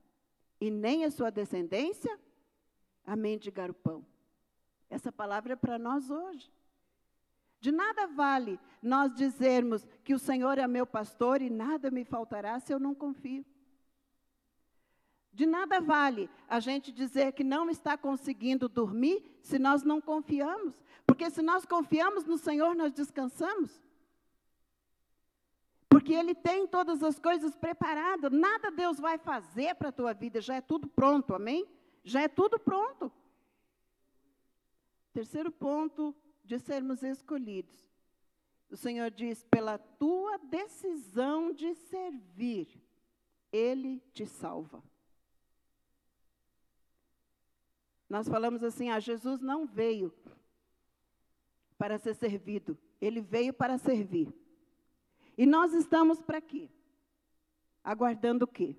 e 0.60 0.70
nem 0.70 1.06
a 1.06 1.10
sua 1.10 1.30
descendência 1.30 2.20
a 3.06 3.16
mendigar 3.16 3.70
o 3.70 3.74
pão. 3.74 4.11
Essa 4.92 5.10
palavra 5.10 5.54
é 5.54 5.56
para 5.56 5.78
nós 5.78 6.10
hoje. 6.10 6.52
De 7.58 7.72
nada 7.72 8.06
vale 8.08 8.60
nós 8.82 9.14
dizermos 9.14 9.88
que 10.04 10.12
o 10.12 10.18
Senhor 10.18 10.58
é 10.58 10.66
meu 10.66 10.86
pastor 10.86 11.40
e 11.40 11.48
nada 11.48 11.90
me 11.90 12.04
faltará 12.04 12.60
se 12.60 12.74
eu 12.74 12.78
não 12.78 12.94
confio. 12.94 13.42
De 15.32 15.46
nada 15.46 15.80
vale 15.80 16.28
a 16.46 16.60
gente 16.60 16.92
dizer 16.92 17.32
que 17.32 17.42
não 17.42 17.70
está 17.70 17.96
conseguindo 17.96 18.68
dormir 18.68 19.38
se 19.40 19.58
nós 19.58 19.82
não 19.82 19.98
confiamos. 19.98 20.74
Porque 21.06 21.30
se 21.30 21.40
nós 21.40 21.64
confiamos 21.64 22.26
no 22.26 22.36
Senhor, 22.36 22.74
nós 22.74 22.92
descansamos. 22.92 23.80
Porque 25.88 26.12
Ele 26.12 26.34
tem 26.34 26.66
todas 26.66 27.02
as 27.02 27.18
coisas 27.18 27.56
preparadas. 27.56 28.30
Nada 28.30 28.70
Deus 28.70 29.00
vai 29.00 29.16
fazer 29.16 29.74
para 29.76 29.88
a 29.88 29.92
tua 29.92 30.12
vida, 30.12 30.38
já 30.38 30.56
é 30.56 30.60
tudo 30.60 30.86
pronto, 30.86 31.34
amém? 31.34 31.66
Já 32.04 32.20
é 32.20 32.28
tudo 32.28 32.58
pronto. 32.58 33.10
Terceiro 35.12 35.50
ponto 35.50 36.14
de 36.44 36.58
sermos 36.58 37.02
escolhidos. 37.02 37.90
O 38.70 38.76
Senhor 38.76 39.10
diz: 39.10 39.44
pela 39.44 39.78
tua 39.78 40.38
decisão 40.38 41.52
de 41.52 41.74
servir, 41.74 42.68
Ele 43.52 44.00
te 44.12 44.26
salva. 44.26 44.82
Nós 48.08 48.28
falamos 48.28 48.62
assim: 48.62 48.90
ah, 48.90 49.00
Jesus 49.00 49.40
não 49.40 49.66
veio 49.66 50.12
para 51.78 51.98
ser 51.98 52.14
servido, 52.14 52.78
ele 53.00 53.20
veio 53.20 53.52
para 53.52 53.76
servir. 53.76 54.32
E 55.36 55.44
nós 55.44 55.72
estamos 55.72 56.20
para 56.20 56.40
quê? 56.40 56.70
Aguardando 57.82 58.44
o 58.44 58.46
quê? 58.46 58.76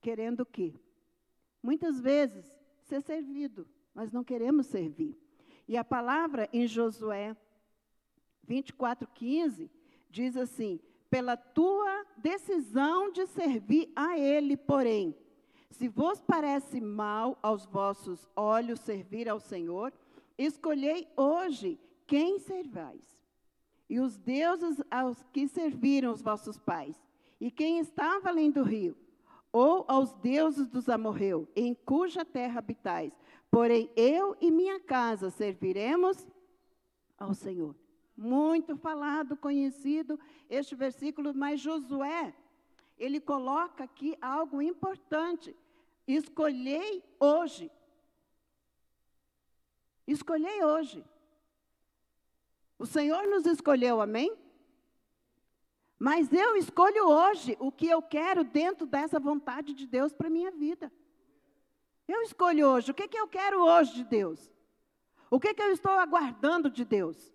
Querendo 0.00 0.40
o 0.40 0.46
quê? 0.46 0.74
Muitas 1.62 2.00
vezes 2.00 2.46
ser 2.84 3.02
servido, 3.02 3.68
mas 3.92 4.10
não 4.10 4.24
queremos 4.24 4.66
servir. 4.66 5.14
E 5.72 5.76
a 5.78 5.82
palavra 5.82 6.50
em 6.52 6.66
Josué 6.66 7.34
24, 8.46 9.08
15 9.14 9.70
diz 10.10 10.36
assim: 10.36 10.78
pela 11.08 11.34
tua 11.34 12.04
decisão 12.18 13.10
de 13.10 13.26
servir 13.28 13.90
a 13.96 14.18
Ele, 14.18 14.54
porém, 14.54 15.16
se 15.70 15.88
vos 15.88 16.20
parece 16.20 16.78
mal 16.78 17.38
aos 17.42 17.64
vossos 17.64 18.28
olhos 18.36 18.80
servir 18.80 19.30
ao 19.30 19.40
Senhor, 19.40 19.94
escolhei 20.36 21.08
hoje 21.16 21.80
quem 22.06 22.38
servais. 22.38 23.24
E 23.88 23.98
os 23.98 24.18
deuses 24.18 24.78
aos 24.90 25.22
que 25.32 25.48
serviram 25.48 26.12
os 26.12 26.20
vossos 26.20 26.58
pais, 26.58 27.02
e 27.40 27.50
quem 27.50 27.78
estava 27.78 28.28
além 28.28 28.50
do 28.50 28.62
rio, 28.62 28.94
ou 29.50 29.86
aos 29.88 30.12
deuses 30.16 30.68
dos 30.68 30.90
amorreus, 30.90 31.48
em 31.56 31.74
cuja 31.74 32.26
terra 32.26 32.58
habitais, 32.58 33.10
Porém, 33.52 33.90
eu 33.94 34.34
e 34.40 34.50
minha 34.50 34.80
casa 34.80 35.28
serviremos 35.28 36.26
ao 37.18 37.34
Senhor. 37.34 37.76
Muito 38.16 38.78
falado, 38.78 39.36
conhecido 39.36 40.18
este 40.48 40.74
versículo, 40.74 41.34
mas 41.34 41.60
Josué, 41.60 42.34
ele 42.96 43.20
coloca 43.20 43.84
aqui 43.84 44.16
algo 44.22 44.62
importante. 44.62 45.54
Escolhei 46.08 47.04
hoje. 47.20 47.70
Escolhei 50.06 50.64
hoje. 50.64 51.04
O 52.78 52.86
Senhor 52.86 53.26
nos 53.26 53.44
escolheu, 53.44 54.00
amém? 54.00 54.34
Mas 55.98 56.32
eu 56.32 56.56
escolho 56.56 57.06
hoje 57.06 57.54
o 57.60 57.70
que 57.70 57.86
eu 57.86 58.00
quero 58.00 58.44
dentro 58.44 58.86
dessa 58.86 59.20
vontade 59.20 59.74
de 59.74 59.86
Deus 59.86 60.10
para 60.10 60.30
minha 60.30 60.50
vida. 60.50 60.90
Eu 62.06 62.22
escolho 62.22 62.66
hoje. 62.66 62.90
O 62.90 62.94
que, 62.94 63.08
que 63.08 63.18
eu 63.18 63.28
quero 63.28 63.62
hoje 63.62 63.94
de 63.94 64.04
Deus? 64.04 64.50
O 65.30 65.40
que, 65.40 65.54
que 65.54 65.62
eu 65.62 65.70
estou 65.72 65.92
aguardando 65.92 66.70
de 66.70 66.84
Deus? 66.84 67.32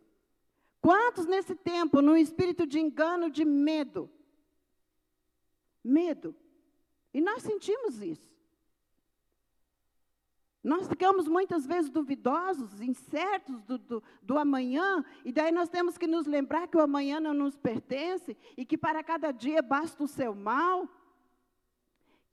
Quantos 0.82 1.26
nesse 1.26 1.56
tempo, 1.56 2.02
no 2.02 2.16
espírito 2.16 2.66
de 2.66 2.80
engano, 2.80 3.30
de 3.30 3.44
medo? 3.44 4.10
Medo. 5.84 6.36
E 7.14 7.22
nós 7.22 7.42
sentimos 7.42 8.02
isso. 8.02 8.28
Nós 10.64 10.88
ficamos 10.88 11.28
muitas 11.28 11.66
vezes 11.66 11.90
duvidosos, 11.90 12.82
incertos 12.82 13.64
do, 13.64 13.78
do, 13.78 14.04
do, 14.22 14.38
amanhã, 14.38 15.04
e 15.24 15.32
daí 15.32 15.52
nós 15.52 15.70
temos 15.70 15.98
que 15.98 16.06
nos 16.06 16.28
lembrar 16.28 16.68
que 16.68 16.76
o 16.76 16.82
amanhã 16.82 17.22
não 17.22 17.34
nos 17.34 17.56
pertence 17.56 18.36
e 18.58 18.66
que 18.66 18.78
para 18.78 19.02
cada 19.02 19.32
dia 19.32 19.62
basta 19.62 20.04
o 20.04 20.08
seu 20.08 20.36
mal 20.36 20.90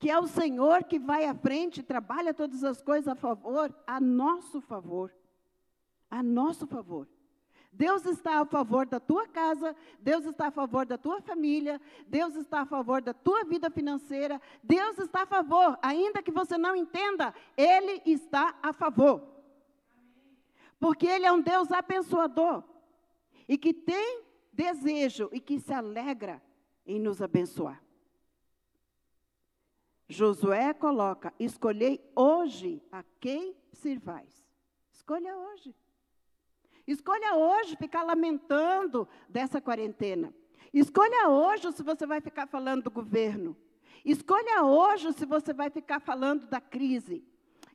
que 0.05 0.11
é 0.11 0.19
o 0.19 0.27
Senhor 0.27 0.83
que 0.83 0.99
vai 0.99 1.25
à 1.25 1.33
frente 1.33 1.81
trabalha 1.81 2.31
todas 2.31 2.63
as 2.63 2.79
coisas 2.79 3.07
a 3.07 3.15
favor, 3.15 3.75
a 3.87 3.99
nosso 3.99 4.61
favor. 4.61 5.11
A 6.11 6.21
nosso 6.21 6.67
favor. 6.67 7.07
Deus 7.71 8.05
está 8.05 8.39
a 8.39 8.45
favor 8.45 8.85
da 8.85 8.99
tua 8.99 9.27
casa, 9.27 9.75
Deus 9.99 10.23
está 10.25 10.49
a 10.49 10.51
favor 10.51 10.85
da 10.85 10.95
tua 10.95 11.21
família, 11.21 11.81
Deus 12.07 12.35
está 12.35 12.61
a 12.61 12.65
favor 12.67 13.01
da 13.01 13.15
tua 13.15 13.45
vida 13.45 13.71
financeira, 13.71 14.39
Deus 14.61 14.99
está 14.99 15.23
a 15.23 15.25
favor, 15.25 15.75
ainda 15.81 16.21
que 16.21 16.29
você 16.29 16.55
não 16.55 16.75
entenda, 16.75 17.33
Ele 17.57 18.03
está 18.05 18.55
a 18.61 18.71
favor. 18.71 19.23
Porque 20.79 21.07
Ele 21.07 21.25
é 21.25 21.31
um 21.31 21.41
Deus 21.41 21.71
abençoador 21.71 22.63
e 23.47 23.57
que 23.57 23.73
tem 23.73 24.21
desejo 24.53 25.29
e 25.31 25.39
que 25.39 25.59
se 25.59 25.73
alegra 25.73 26.39
em 26.85 26.99
nos 26.99 27.23
abençoar. 27.23 27.84
Josué 30.07 30.73
coloca: 30.73 31.33
escolhei 31.39 31.99
hoje 32.15 32.81
a 32.91 33.03
quem 33.19 33.55
sirvais. 33.73 34.45
Escolha 34.91 35.35
hoje. 35.35 35.75
Escolha 36.87 37.35
hoje 37.35 37.75
ficar 37.75 38.03
lamentando 38.03 39.07
dessa 39.27 39.59
quarentena. 39.59 40.33
Escolha 40.71 41.29
hoje 41.29 41.71
se 41.71 41.81
você 41.81 42.05
vai 42.05 42.21
ficar 42.21 42.47
falando 42.47 42.83
do 42.83 42.91
governo. 42.91 43.57
Escolha 44.03 44.63
hoje 44.63 45.11
se 45.13 45.25
você 45.25 45.51
vai 45.51 45.69
ficar 45.69 45.99
falando 45.99 46.45
da 46.47 46.61
crise. 46.61 47.23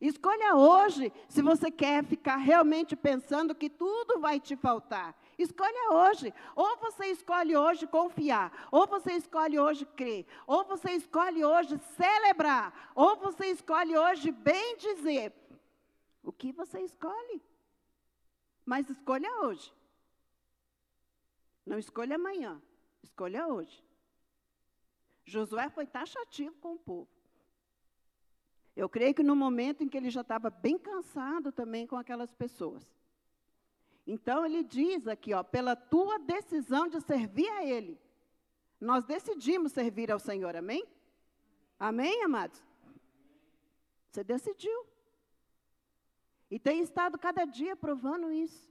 Escolha 0.01 0.55
hoje 0.55 1.13
se 1.29 1.43
você 1.43 1.71
quer 1.71 2.05
ficar 2.05 2.37
realmente 2.37 2.95
pensando 2.95 3.55
que 3.55 3.69
tudo 3.69 4.21
vai 4.21 4.39
te 4.39 4.57
faltar. 4.57 5.15
Escolha 5.43 5.93
hoje. 5.93 6.35
Ou 6.55 6.77
você 6.77 7.07
escolhe 7.07 7.57
hoje 7.57 7.87
confiar, 7.87 8.69
ou 8.71 8.87
você 8.87 9.13
escolhe 9.15 9.59
hoje 9.59 9.87
crer, 9.87 10.27
ou 10.47 10.65
você 10.65 10.93
escolhe 10.93 11.45
hoje 11.45 11.79
celebrar, 11.97 12.93
ou 12.95 13.17
você 13.17 13.47
escolhe 13.47 13.97
hoje 13.97 14.31
bem 14.31 14.77
dizer. 14.77 15.33
O 16.23 16.31
que 16.31 16.53
você 16.53 16.81
escolhe? 16.81 17.43
Mas 18.65 18.91
escolha 18.91 19.31
hoje. 19.41 19.73
Não 21.65 21.79
escolha 21.79 22.17
amanhã, 22.17 22.61
escolha 23.03 23.47
hoje. 23.47 23.83
Josué 25.25 25.71
foi 25.71 25.87
taxativo 25.87 26.55
com 26.57 26.75
o 26.75 26.79
povo. 26.79 27.09
Eu 28.77 28.89
creio 28.89 29.15
que 29.15 29.23
no 29.23 29.37
momento 29.37 29.83
em 29.83 29.89
que 29.89 29.97
ele 29.97 30.11
já 30.11 30.21
estava 30.21 30.51
bem 30.51 30.79
cansado 30.79 31.51
também 31.51 31.87
com 31.87 31.97
aquelas 31.97 32.33
pessoas. 32.33 32.87
Então 34.07 34.45
ele 34.45 34.63
diz 34.63 35.07
aqui, 35.07 35.33
ó, 35.35 35.43
pela 35.43 35.77
tua 35.77 36.19
decisão 36.19 36.89
de 36.89 37.01
servir 37.01 37.49
a 37.49 37.65
Ele. 37.65 38.01
Nós 38.81 39.05
decidimos 39.05 39.73
servir 39.73 40.11
ao 40.11 40.19
Senhor, 40.19 40.57
amém? 40.57 40.87
Amém, 41.79 42.25
amados? 42.25 42.63
Você 44.11 44.25
decidiu. 44.25 44.87
E 46.51 46.59
tem 46.59 46.83
estado 46.83 47.19
cada 47.19 47.45
dia 47.45 47.77
provando 47.77 48.33
isso. 48.33 48.69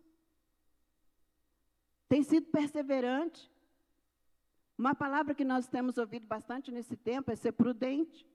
Tem 2.09 2.23
sido 2.23 2.47
perseverante. 2.47 3.49
Uma 4.77 4.95
palavra 4.95 5.35
que 5.35 5.45
nós 5.45 5.67
temos 5.67 5.97
ouvido 5.97 6.25
bastante 6.25 6.71
nesse 6.71 6.97
tempo 6.97 7.31
é 7.31 7.35
ser 7.35 7.51
prudente. 7.51 8.27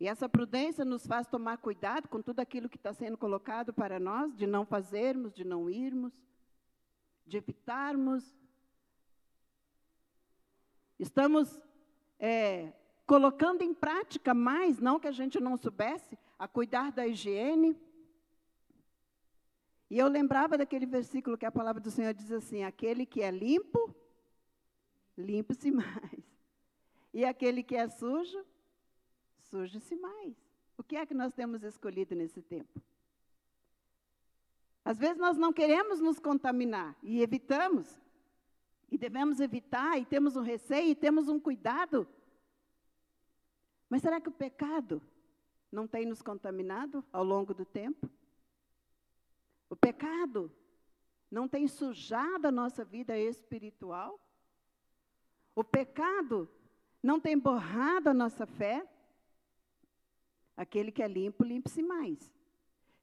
E 0.00 0.08
essa 0.08 0.26
prudência 0.26 0.82
nos 0.82 1.06
faz 1.06 1.26
tomar 1.26 1.58
cuidado 1.58 2.08
com 2.08 2.22
tudo 2.22 2.40
aquilo 2.40 2.70
que 2.70 2.78
está 2.78 2.90
sendo 2.94 3.18
colocado 3.18 3.70
para 3.70 4.00
nós, 4.00 4.34
de 4.34 4.46
não 4.46 4.64
fazermos, 4.64 5.34
de 5.34 5.44
não 5.44 5.68
irmos, 5.68 6.10
de 7.26 7.36
evitarmos. 7.36 8.24
Estamos 10.98 11.60
é, 12.18 12.72
colocando 13.06 13.60
em 13.60 13.74
prática 13.74 14.32
mais, 14.32 14.78
não 14.78 14.98
que 14.98 15.06
a 15.06 15.12
gente 15.12 15.38
não 15.38 15.58
soubesse, 15.58 16.18
a 16.38 16.48
cuidar 16.48 16.90
da 16.92 17.06
higiene. 17.06 17.78
E 19.90 19.98
eu 19.98 20.08
lembrava 20.08 20.56
daquele 20.56 20.86
versículo 20.86 21.36
que 21.36 21.44
a 21.44 21.52
palavra 21.52 21.78
do 21.78 21.90
Senhor 21.90 22.14
diz 22.14 22.32
assim: 22.32 22.64
aquele 22.64 23.04
que 23.04 23.20
é 23.20 23.30
limpo, 23.30 23.94
limpe-se 25.14 25.70
mais. 25.70 26.24
E 27.12 27.22
aquele 27.22 27.62
que 27.62 27.76
é 27.76 27.86
sujo, 27.86 28.42
suje-se 29.50 29.96
mais. 29.96 30.34
O 30.78 30.82
que 30.82 30.96
é 30.96 31.04
que 31.04 31.14
nós 31.14 31.34
temos 31.34 31.62
escolhido 31.62 32.14
nesse 32.14 32.40
tempo? 32.40 32.80
Às 34.84 34.98
vezes 34.98 35.18
nós 35.18 35.36
não 35.36 35.52
queremos 35.52 36.00
nos 36.00 36.18
contaminar 36.18 36.96
e 37.02 37.22
evitamos. 37.22 38.00
E 38.90 38.98
devemos 38.98 39.38
evitar, 39.38 39.98
e 40.00 40.04
temos 40.04 40.36
um 40.36 40.42
receio, 40.42 40.90
e 40.90 40.94
temos 40.96 41.28
um 41.28 41.38
cuidado. 41.38 42.08
Mas 43.88 44.02
será 44.02 44.20
que 44.20 44.28
o 44.28 44.32
pecado 44.32 45.00
não 45.70 45.86
tem 45.86 46.06
nos 46.06 46.22
contaminado 46.22 47.04
ao 47.12 47.22
longo 47.22 47.54
do 47.54 47.64
tempo? 47.64 48.10
O 49.68 49.76
pecado 49.76 50.50
não 51.30 51.46
tem 51.46 51.68
sujado 51.68 52.48
a 52.48 52.50
nossa 52.50 52.84
vida 52.84 53.16
espiritual? 53.16 54.18
O 55.54 55.62
pecado 55.62 56.48
não 57.00 57.20
tem 57.20 57.38
borrado 57.38 58.10
a 58.10 58.14
nossa 58.14 58.44
fé? 58.44 58.84
Aquele 60.60 60.92
que 60.92 61.02
é 61.02 61.08
limpo, 61.08 61.42
limpe-se 61.42 61.82
mais. 61.82 62.30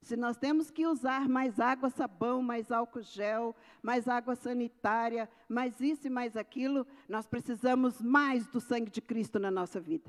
Se 0.04 0.16
nós 0.16 0.38
temos 0.38 0.70
que 0.70 0.86
usar 0.86 1.28
mais 1.28 1.60
água, 1.60 1.90
sabão, 1.90 2.40
mais 2.40 2.72
álcool 2.72 3.02
gel, 3.02 3.56
mais 3.82 4.08
água 4.08 4.36
sanitária, 4.36 5.28
mais 5.50 5.82
isso 5.82 6.06
e 6.06 6.10
mais 6.12 6.38
aquilo, 6.38 6.86
nós 7.10 7.26
precisamos 7.26 8.00
mais 8.00 8.46
do 8.46 8.62
sangue 8.62 8.92
de 8.92 9.02
Cristo 9.02 9.40
na 9.40 9.50
nossa 9.50 9.80
vida. 9.80 10.08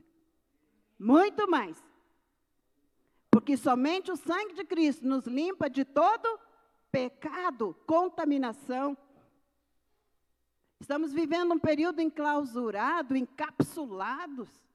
Muito 0.98 1.50
mais. 1.50 1.82
Porque 3.30 3.56
somente 3.56 4.12
o 4.12 4.16
sangue 4.16 4.52
de 4.52 4.64
Cristo 4.66 5.08
nos 5.08 5.26
limpa 5.26 5.70
de 5.70 5.87
todo 5.87 6.38
pecado, 6.92 7.74
contaminação. 7.87 8.94
Estamos 10.78 11.14
vivendo 11.14 11.54
um 11.54 11.58
período 11.58 12.02
enclausurado, 12.02 13.16
encapsulados. 13.16 14.67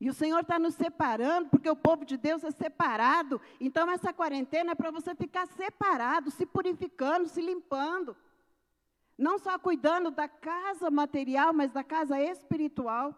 E 0.00 0.08
o 0.08 0.14
Senhor 0.14 0.40
está 0.40 0.58
nos 0.58 0.74
separando, 0.74 1.50
porque 1.50 1.68
o 1.68 1.76
povo 1.76 2.06
de 2.06 2.16
Deus 2.16 2.42
é 2.42 2.50
separado. 2.50 3.38
Então, 3.60 3.88
essa 3.90 4.14
quarentena 4.14 4.72
é 4.72 4.74
para 4.74 4.90
você 4.90 5.14
ficar 5.14 5.46
separado, 5.48 6.30
se 6.30 6.46
purificando, 6.46 7.28
se 7.28 7.42
limpando. 7.42 8.16
Não 9.18 9.38
só 9.38 9.58
cuidando 9.58 10.10
da 10.10 10.26
casa 10.26 10.90
material, 10.90 11.52
mas 11.52 11.70
da 11.70 11.84
casa 11.84 12.18
espiritual. 12.18 13.14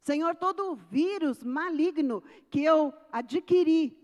Senhor, 0.00 0.34
todo 0.34 0.72
o 0.72 0.74
vírus 0.74 1.44
maligno 1.44 2.22
que 2.50 2.64
eu 2.64 2.94
adquiri 3.12 3.94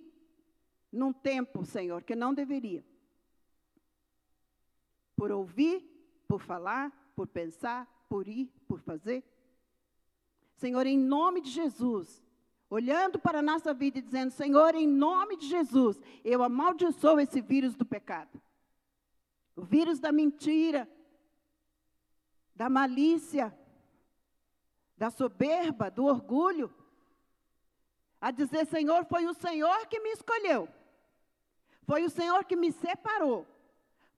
num 0.92 1.14
tempo, 1.14 1.64
Senhor, 1.64 2.02
que 2.04 2.14
não 2.14 2.34
deveria. 2.34 2.84
Por 5.16 5.32
ouvir, 5.32 5.82
por 6.28 6.42
falar, 6.42 6.92
por 7.16 7.26
pensar, 7.26 7.86
por 8.06 8.28
ir, 8.28 8.52
por 8.68 8.80
fazer. 8.80 9.24
Senhor, 10.56 10.86
em 10.86 10.98
nome 10.98 11.40
de 11.40 11.50
Jesus, 11.50 12.22
olhando 12.68 13.18
para 13.18 13.38
a 13.38 13.42
nossa 13.42 13.74
vida 13.74 13.98
e 13.98 14.02
dizendo: 14.02 14.30
Senhor, 14.30 14.74
em 14.74 14.86
nome 14.86 15.36
de 15.36 15.46
Jesus, 15.46 16.00
eu 16.24 16.42
amaldiçoo 16.42 17.20
esse 17.20 17.40
vírus 17.40 17.74
do 17.74 17.84
pecado, 17.84 18.40
o 19.54 19.62
vírus 19.62 20.00
da 20.00 20.10
mentira, 20.10 20.88
da 22.54 22.70
malícia, 22.70 23.56
da 24.96 25.10
soberba, 25.10 25.90
do 25.90 26.04
orgulho, 26.04 26.72
a 28.18 28.30
dizer: 28.30 28.66
Senhor, 28.66 29.04
foi 29.04 29.26
o 29.26 29.34
Senhor 29.34 29.86
que 29.88 30.00
me 30.00 30.10
escolheu, 30.12 30.68
foi 31.82 32.02
o 32.02 32.10
Senhor 32.10 32.46
que 32.46 32.56
me 32.56 32.72
separou, 32.72 33.46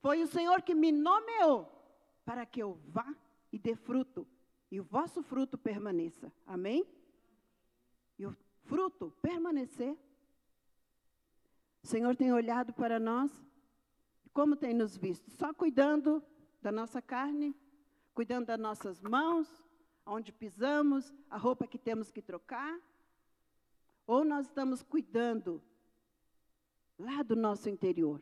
foi 0.01 0.22
o 0.22 0.29
Senhor 0.29 0.62
que 0.62 0.74
me 0.74 0.92
nomeou 0.92 1.68
para 2.24 2.46
que 2.46 2.62
eu 2.62 2.79
vá 2.87 3.12
e 3.53 3.59
dê 3.59 3.74
fruto 3.74 4.24
e 4.71 4.81
o 4.81 4.85
vosso 4.85 5.23
fruto 5.23 5.57
permaneça. 5.57 6.33
Amém? 6.47 6.87
E 8.19 8.27
o 8.27 8.37
fruto 8.65 9.13
permanecer. 9.23 9.97
O 11.83 11.87
Senhor 11.87 12.15
tem 12.17 12.33
olhado 12.33 12.73
para 12.73 12.99
nós, 12.99 13.31
como 14.33 14.57
tem 14.57 14.75
nos 14.75 14.97
visto? 14.97 15.31
Só 15.31 15.55
cuidando 15.55 16.23
da 16.61 16.71
nossa 16.71 17.01
carne, 17.01 17.57
cuidando 18.15 18.47
das 18.47 18.59
nossas 18.59 19.03
mãos, 19.03 19.49
onde 20.05 20.33
pisamos, 20.33 21.15
a 21.31 21.37
roupa 21.37 21.67
que 21.67 21.79
temos 21.79 22.11
que 22.11 22.21
trocar? 22.21 22.79
Ou 24.07 24.25
nós 24.25 24.47
estamos 24.47 24.83
cuidando 24.83 25.63
lá 26.99 27.23
do 27.23 27.37
nosso 27.37 27.69
interior? 27.69 28.21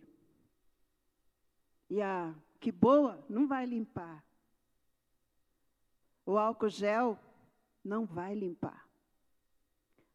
E 1.89 2.03
a 2.03 2.35
que 2.61 2.73
boa 2.73 3.25
não 3.29 3.47
vai 3.47 3.65
limpar, 3.65 4.25
o 6.27 6.37
álcool 6.37 6.69
gel 6.69 7.17
não 7.85 8.05
vai 8.05 8.35
limpar. 8.35 8.85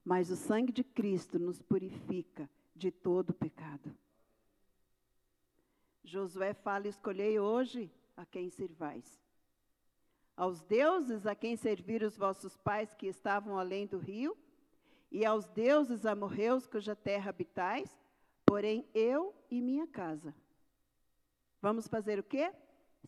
Mas 0.04 0.30
o 0.30 0.36
sangue 0.36 0.74
de 0.74 0.84
Cristo 0.84 1.39
nos 1.39 1.62
purifica 1.62 2.50
de 2.76 2.91
todo 2.91 3.34
pecado. 3.34 3.95
Josué 6.04 6.54
fala: 6.54 6.88
Escolhei 6.88 7.39
hoje 7.39 7.89
a 8.17 8.26
quem 8.26 8.50
servais. 8.50 9.21
Aos 10.36 10.62
deuses 10.63 11.26
a 11.26 11.36
quem 11.36 11.56
serviram 11.56 12.08
os 12.08 12.17
vossos 12.17 12.58
pais 12.58 12.93
que 12.93 13.08
estavam 13.08 13.58
além 13.58 13.86
do 13.86 13.97
rio, 13.97 14.36
e 15.12 15.26
aos 15.26 15.45
deuses 15.45 16.06
amorreus 16.06 16.65
cuja 16.65 16.95
terra 16.95 17.30
habitais, 17.30 17.95
porém 18.45 18.88
eu 18.93 19.36
e 19.50 19.62
minha 19.62 19.86
casa. 19.86 20.34
Vamos 21.62 21.88
fazer 21.88 22.17
o 22.17 22.24
quê? 22.24 22.52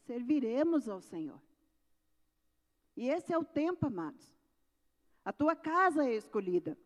Serviremos 0.05 0.87
ao 0.87 1.01
Senhor. 1.01 1.41
E 2.95 3.09
esse 3.09 3.33
é 3.33 3.37
o 3.37 3.43
tempo, 3.43 3.87
amados. 3.87 4.33
A 5.25 5.31
tua 5.31 5.55
casa 5.55 6.05
é 6.05 6.15
escolhida. 6.15 6.77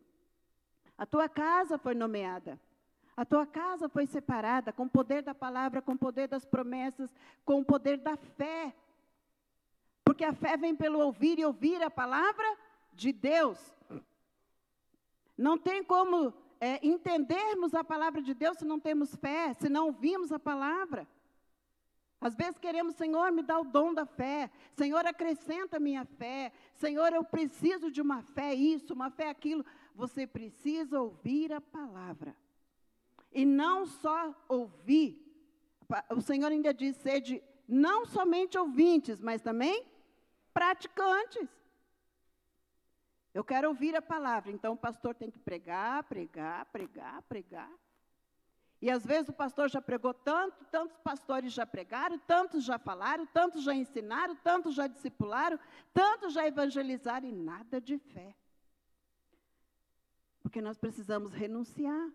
A 0.96 1.04
tua 1.04 1.28
casa 1.28 1.78
foi 1.78 1.94
nomeada. 1.94 2.58
A 3.16 3.24
tua 3.24 3.46
casa 3.46 3.88
foi 3.88 4.06
separada 4.06 4.72
com 4.72 4.84
o 4.84 4.90
poder 4.90 5.22
da 5.22 5.34
palavra, 5.34 5.82
com 5.82 5.92
o 5.92 5.98
poder 5.98 6.28
das 6.28 6.44
promessas, 6.44 7.12
com 7.44 7.60
o 7.60 7.64
poder 7.64 7.98
da 7.98 8.16
fé. 8.16 8.72
Porque 10.04 10.24
a 10.24 10.32
fé 10.32 10.56
vem 10.56 10.74
pelo 10.74 11.00
ouvir 11.00 11.38
e 11.38 11.44
ouvir 11.44 11.82
a 11.82 11.90
palavra 11.90 12.46
de 12.92 13.12
Deus. 13.12 13.58
Não 15.36 15.58
tem 15.58 15.82
como 15.82 16.32
é, 16.60 16.84
entendermos 16.86 17.74
a 17.74 17.84
palavra 17.84 18.22
de 18.22 18.34
Deus 18.34 18.58
se 18.58 18.64
não 18.64 18.80
temos 18.80 19.14
fé, 19.16 19.52
se 19.54 19.68
não 19.68 19.86
ouvimos 19.86 20.32
a 20.32 20.38
palavra. 20.38 21.06
Às 22.20 22.34
vezes 22.34 22.58
queremos, 22.58 22.96
Senhor, 22.96 23.30
me 23.30 23.42
dá 23.42 23.60
o 23.60 23.64
dom 23.64 23.94
da 23.94 24.04
fé. 24.04 24.50
Senhor, 24.72 25.06
acrescenta 25.06 25.76
a 25.76 25.80
minha 25.80 26.04
fé. 26.04 26.52
Senhor, 26.74 27.12
eu 27.12 27.22
preciso 27.22 27.90
de 27.90 28.00
uma 28.00 28.22
fé 28.22 28.54
isso, 28.54 28.92
uma 28.92 29.10
fé 29.10 29.28
aquilo. 29.28 29.64
Você 29.94 30.26
precisa 30.26 31.00
ouvir 31.00 31.52
a 31.52 31.60
palavra. 31.60 32.34
E 33.32 33.44
não 33.44 33.86
só 33.86 34.34
ouvir. 34.48 35.24
O 36.10 36.20
Senhor 36.20 36.50
ainda 36.50 36.74
diz 36.74 36.96
sede 36.96 37.42
não 37.68 38.04
somente 38.04 38.58
ouvintes, 38.58 39.20
mas 39.20 39.42
também 39.42 39.86
praticantes. 40.52 41.48
Eu 43.32 43.44
quero 43.44 43.68
ouvir 43.68 43.94
a 43.94 44.02
palavra, 44.02 44.50
então 44.50 44.72
o 44.72 44.76
pastor 44.76 45.14
tem 45.14 45.30
que 45.30 45.38
pregar, 45.38 46.02
pregar, 46.04 46.64
pregar, 46.66 47.22
pregar. 47.22 47.70
E 48.80 48.90
às 48.90 49.04
vezes 49.04 49.28
o 49.28 49.32
pastor 49.32 49.68
já 49.68 49.82
pregou 49.82 50.14
tanto, 50.14 50.64
tantos 50.66 50.96
pastores 50.98 51.52
já 51.52 51.66
pregaram, 51.66 52.18
tantos 52.18 52.64
já 52.64 52.78
falaram, 52.78 53.26
tantos 53.26 53.64
já 53.64 53.74
ensinaram, 53.74 54.36
tantos 54.36 54.74
já 54.74 54.86
discipularam, 54.86 55.58
tantos 55.92 56.32
já 56.32 56.46
evangelizaram 56.46 57.28
e 57.28 57.32
nada 57.32 57.80
de 57.80 57.98
fé. 57.98 58.36
Porque 60.40 60.60
nós 60.60 60.78
precisamos 60.78 61.32
renunciar. 61.32 62.08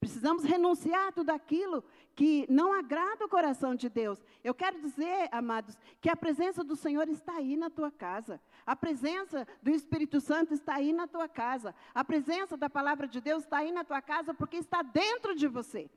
Precisamos 0.00 0.44
renunciar 0.44 1.12
tudo 1.12 1.30
aquilo 1.30 1.84
que 2.16 2.46
não 2.50 2.72
agrada 2.72 3.26
o 3.26 3.28
coração 3.28 3.74
de 3.74 3.90
Deus. 3.90 4.18
Eu 4.42 4.54
quero 4.54 4.80
dizer, 4.80 5.28
amados, 5.30 5.76
que 6.00 6.08
a 6.08 6.16
presença 6.16 6.64
do 6.64 6.74
Senhor 6.74 7.06
está 7.10 7.34
aí 7.34 7.58
na 7.58 7.68
tua 7.68 7.90
casa. 7.90 8.40
A 8.64 8.74
presença 8.74 9.46
do 9.62 9.70
Espírito 9.70 10.18
Santo 10.18 10.54
está 10.54 10.76
aí 10.76 10.94
na 10.94 11.06
tua 11.06 11.28
casa. 11.28 11.74
A 11.94 12.02
presença 12.02 12.56
da 12.56 12.70
palavra 12.70 13.06
de 13.06 13.20
Deus 13.20 13.44
está 13.44 13.58
aí 13.58 13.70
na 13.70 13.84
tua 13.84 14.00
casa 14.00 14.32
porque 14.32 14.56
está 14.56 14.80
dentro 14.80 15.36
de 15.36 15.46
você. 15.46 15.90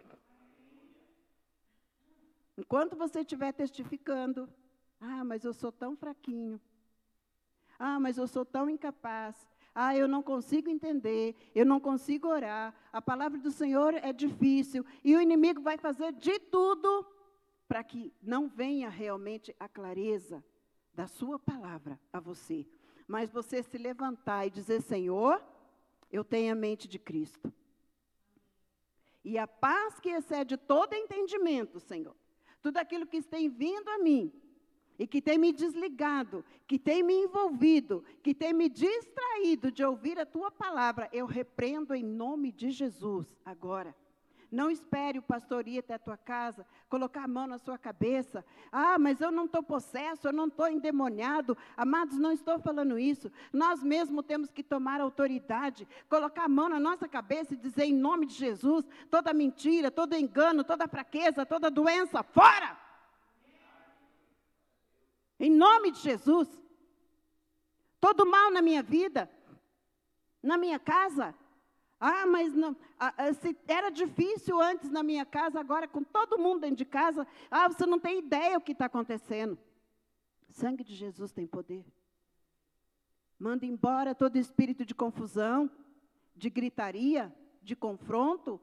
Enquanto 2.57 2.97
você 2.97 3.21
estiver 3.21 3.53
testificando, 3.53 4.49
ah, 4.99 5.23
mas 5.23 5.45
eu 5.45 5.53
sou 5.53 5.71
tão 5.71 5.95
fraquinho. 5.95 6.59
Ah, 7.79 7.97
mas 7.97 8.17
eu 8.17 8.27
sou 8.27 8.43
tão 8.43 8.69
incapaz. 8.69 9.47
Ah, 9.81 9.95
eu 9.95 10.09
não 10.09 10.21
consigo 10.21 10.69
entender, 10.69 11.33
eu 11.55 11.65
não 11.65 11.79
consigo 11.79 12.27
orar. 12.27 12.75
A 12.91 13.01
palavra 13.01 13.39
do 13.39 13.49
Senhor 13.49 13.93
é 13.93 14.11
difícil 14.11 14.85
e 15.05 15.15
o 15.15 15.21
inimigo 15.21 15.61
vai 15.61 15.77
fazer 15.77 16.11
de 16.11 16.37
tudo 16.37 17.07
para 17.65 17.81
que 17.81 18.13
não 18.21 18.49
venha 18.49 18.89
realmente 18.89 19.55
a 19.57 19.69
clareza 19.69 20.43
da 20.93 21.07
sua 21.07 21.39
palavra 21.39 21.97
a 22.11 22.19
você. 22.19 22.67
Mas 23.07 23.31
você 23.31 23.63
se 23.63 23.77
levantar 23.77 24.45
e 24.45 24.49
dizer: 24.49 24.81
Senhor, 24.81 25.41
eu 26.11 26.25
tenho 26.25 26.51
a 26.51 26.55
mente 26.55 26.85
de 26.85 26.99
Cristo. 26.99 27.49
E 29.23 29.37
a 29.37 29.47
paz 29.47 29.97
que 29.97 30.09
excede 30.09 30.57
todo 30.57 30.93
entendimento, 30.93 31.79
Senhor, 31.79 32.17
tudo 32.61 32.79
aquilo 32.79 33.07
que 33.07 33.21
tem 33.21 33.47
vindo 33.47 33.87
a 33.87 33.97
mim, 33.97 34.29
e 34.99 35.07
que 35.07 35.21
tem 35.21 35.37
me 35.37 35.53
desligado, 35.53 36.43
que 36.67 36.77
tem 36.77 37.01
me 37.01 37.13
envolvido, 37.13 38.03
que 38.21 38.35
tem 38.35 38.53
me 38.53 38.67
distraído 38.67 39.71
de 39.71 39.81
ouvir 39.83 40.19
a 40.19 40.25
tua 40.25 40.51
palavra, 40.51 41.09
eu 41.13 41.25
repreendo 41.25 41.95
em 41.95 42.03
nome 42.03 42.51
de 42.51 42.69
Jesus 42.69 43.25
agora. 43.45 43.95
Não 44.51 44.69
espere 44.71 45.19
o 45.19 45.21
pastor 45.21 45.67
ir 45.67 45.77
até 45.77 45.93
a 45.93 45.99
tua 45.99 46.17
casa, 46.17 46.65
colocar 46.89 47.23
a 47.23 47.27
mão 47.27 47.45
na 47.45 47.59
sua 47.59 47.77
cabeça. 47.77 48.43
Ah, 48.71 48.97
mas 48.97 49.21
eu 49.21 49.31
não 49.31 49.45
estou 49.45 49.61
possesso, 49.61 50.27
eu 50.27 50.33
não 50.33 50.47
estou 50.47 50.67
endemoniado. 50.67 51.55
Amados, 51.77 52.17
não 52.17 52.31
estou 52.31 52.57
falando 52.59 52.97
isso. 52.97 53.31
Nós 53.53 53.83
mesmos 53.83 54.25
temos 54.25 54.51
que 54.51 54.63
tomar 54.63 54.99
autoridade, 54.99 55.87
colocar 56.09 56.45
a 56.45 56.49
mão 56.49 56.67
na 56.67 56.79
nossa 56.79 57.07
cabeça 57.07 57.53
e 57.53 57.57
dizer 57.57 57.83
em 57.83 57.93
nome 57.93 58.25
de 58.25 58.33
Jesus: 58.33 58.87
toda 59.11 59.33
mentira, 59.33 59.91
todo 59.91 60.15
engano, 60.15 60.63
toda 60.63 60.87
fraqueza, 60.87 61.45
toda 61.45 61.69
doença, 61.69 62.23
fora! 62.23 62.88
Em 65.39 65.49
nome 65.49 65.91
de 65.91 65.99
Jesus. 65.99 66.49
Todo 67.99 68.25
mal 68.25 68.51
na 68.51 68.61
minha 68.61 68.83
vida, 68.83 69.29
na 70.41 70.57
minha 70.57 70.79
casa. 70.79 71.35
Ah, 71.99 72.25
mas 72.25 72.53
não, 72.53 72.75
ah, 72.97 73.13
se 73.33 73.57
era 73.67 73.89
difícil 73.89 74.59
antes 74.61 74.89
na 74.89 75.03
minha 75.03 75.25
casa, 75.25 75.59
agora 75.59 75.87
com 75.87 76.01
todo 76.01 76.37
mundo 76.37 76.61
dentro 76.61 76.77
de 76.77 76.85
casa, 76.85 77.27
ah, 77.51 77.67
você 77.67 77.85
não 77.85 77.99
tem 77.99 78.19
ideia 78.19 78.57
o 78.57 78.61
que 78.61 78.71
está 78.71 78.85
acontecendo. 78.85 79.57
Sangue 80.49 80.83
de 80.83 80.95
Jesus 80.95 81.33
tem 81.33 81.45
poder. 81.45 81.85
Manda 83.37 83.65
embora 83.65 84.15
todo 84.15 84.37
espírito 84.37 84.85
de 84.85 84.95
confusão, 84.95 85.69
de 86.35 86.49
gritaria, 86.49 87.33
de 87.61 87.75
confronto, 87.75 88.59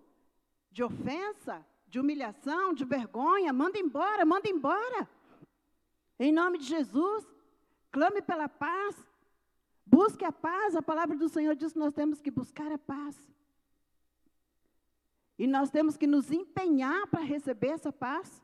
de 0.71 0.83
ofensa, 0.83 1.65
de 1.87 2.01
humilhação, 2.01 2.75
de 2.75 2.85
vergonha. 2.85 3.53
Manda 3.53 3.79
embora, 3.79 4.25
manda 4.25 4.49
embora. 4.49 5.09
Em 6.19 6.33
nome 6.33 6.59
de 6.59 6.65
Jesus, 6.65 7.27
clame 7.91 8.23
pela 8.23 8.49
paz. 8.49 8.97
Busque 9.85 10.25
a 10.25 10.33
paz. 10.33 10.75
A 10.75 10.83
palavra 10.83 11.17
do 11.17 11.29
Senhor 11.29 11.55
diz 11.55 11.73
que 11.73 11.79
nós 11.79 11.93
temos 11.93 12.21
que 12.21 12.31
buscar 12.31 12.73
a 12.73 12.79
paz. 12.79 13.17
E 15.39 15.47
nós 15.47 15.71
temos 15.71 15.97
que 15.97 16.07
nos 16.07 16.31
empenhar 16.31 17.07
para 17.09 17.21
receber 17.21 17.69
essa 17.69 17.93
paz. 17.93 18.43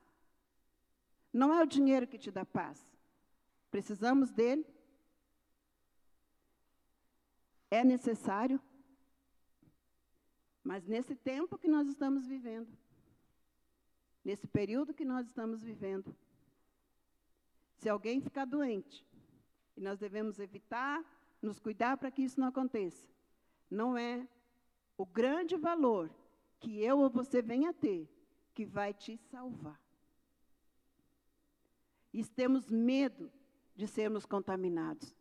Não 1.33 1.53
é 1.55 1.63
o 1.63 1.67
dinheiro 1.67 2.07
que 2.07 2.19
te 2.19 2.31
dá 2.31 2.45
paz. 2.45 2.87
Precisamos 3.71 4.31
dele. 4.31 4.67
É 7.71 7.83
necessário. 7.83 8.61
Mas 10.63 10.87
nesse 10.87 11.15
tempo 11.17 11.59
que 11.59 11.67
nós 11.67 11.89
estamos 11.89 12.27
vivendo, 12.27 12.69
nesse 14.23 14.47
período 14.47 14.95
que 14.95 15.05
nós 15.05 15.27
estamos 15.27 15.63
vivendo, 15.63 16.15
se 17.83 17.89
alguém 17.89 18.21
ficar 18.21 18.45
doente, 18.45 19.05
e 19.77 19.81
nós 19.81 19.99
devemos 19.99 20.39
evitar, 20.39 21.05
nos 21.43 21.59
cuidar 21.59 21.97
para 21.97 22.13
que 22.13 22.23
isso 22.23 22.39
não 22.39 22.47
aconteça, 22.47 23.09
não 23.69 23.99
é 23.99 24.29
o 24.97 25.05
grande 25.05 25.57
valor 25.57 26.09
que 26.61 26.81
eu 26.81 27.01
ou 27.01 27.11
você 27.11 27.43
venha 27.43 27.73
ter 27.73 28.09
que 28.55 28.65
vai 28.65 28.95
te 28.95 29.17
salvar. 29.17 29.81
E 32.13 32.25
temos 32.25 32.71
medo 32.71 33.33
de 33.75 33.89
sermos 33.89 34.25
contaminados. 34.25 35.13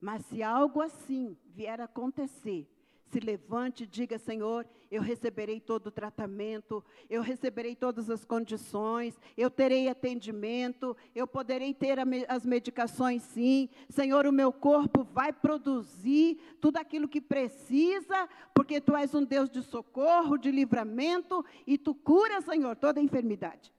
Mas 0.00 0.24
se 0.24 0.42
algo 0.42 0.80
assim 0.80 1.36
vier 1.44 1.82
a 1.82 1.84
acontecer, 1.84 2.66
se 3.08 3.20
levante 3.20 3.84
e 3.84 3.86
diga: 3.86 4.18
Senhor, 4.18 4.66
eu 4.92 5.00
receberei 5.00 5.58
todo 5.58 5.86
o 5.86 5.90
tratamento, 5.90 6.84
eu 7.08 7.22
receberei 7.22 7.74
todas 7.74 8.10
as 8.10 8.26
condições, 8.26 9.18
eu 9.38 9.50
terei 9.50 9.88
atendimento, 9.88 10.94
eu 11.14 11.26
poderei 11.26 11.72
ter 11.72 11.96
as 12.28 12.44
medicações 12.44 13.22
sim. 13.22 13.70
Senhor, 13.88 14.26
o 14.26 14.32
meu 14.32 14.52
corpo 14.52 15.02
vai 15.02 15.32
produzir 15.32 16.38
tudo 16.60 16.76
aquilo 16.76 17.08
que 17.08 17.22
precisa, 17.22 18.28
porque 18.54 18.82
tu 18.82 18.94
és 18.94 19.14
um 19.14 19.24
Deus 19.24 19.48
de 19.48 19.62
socorro, 19.62 20.36
de 20.36 20.50
livramento 20.50 21.42
e 21.66 21.78
tu 21.78 21.94
cura, 21.94 22.42
Senhor, 22.42 22.76
toda 22.76 23.00
enfermidade. 23.00 23.72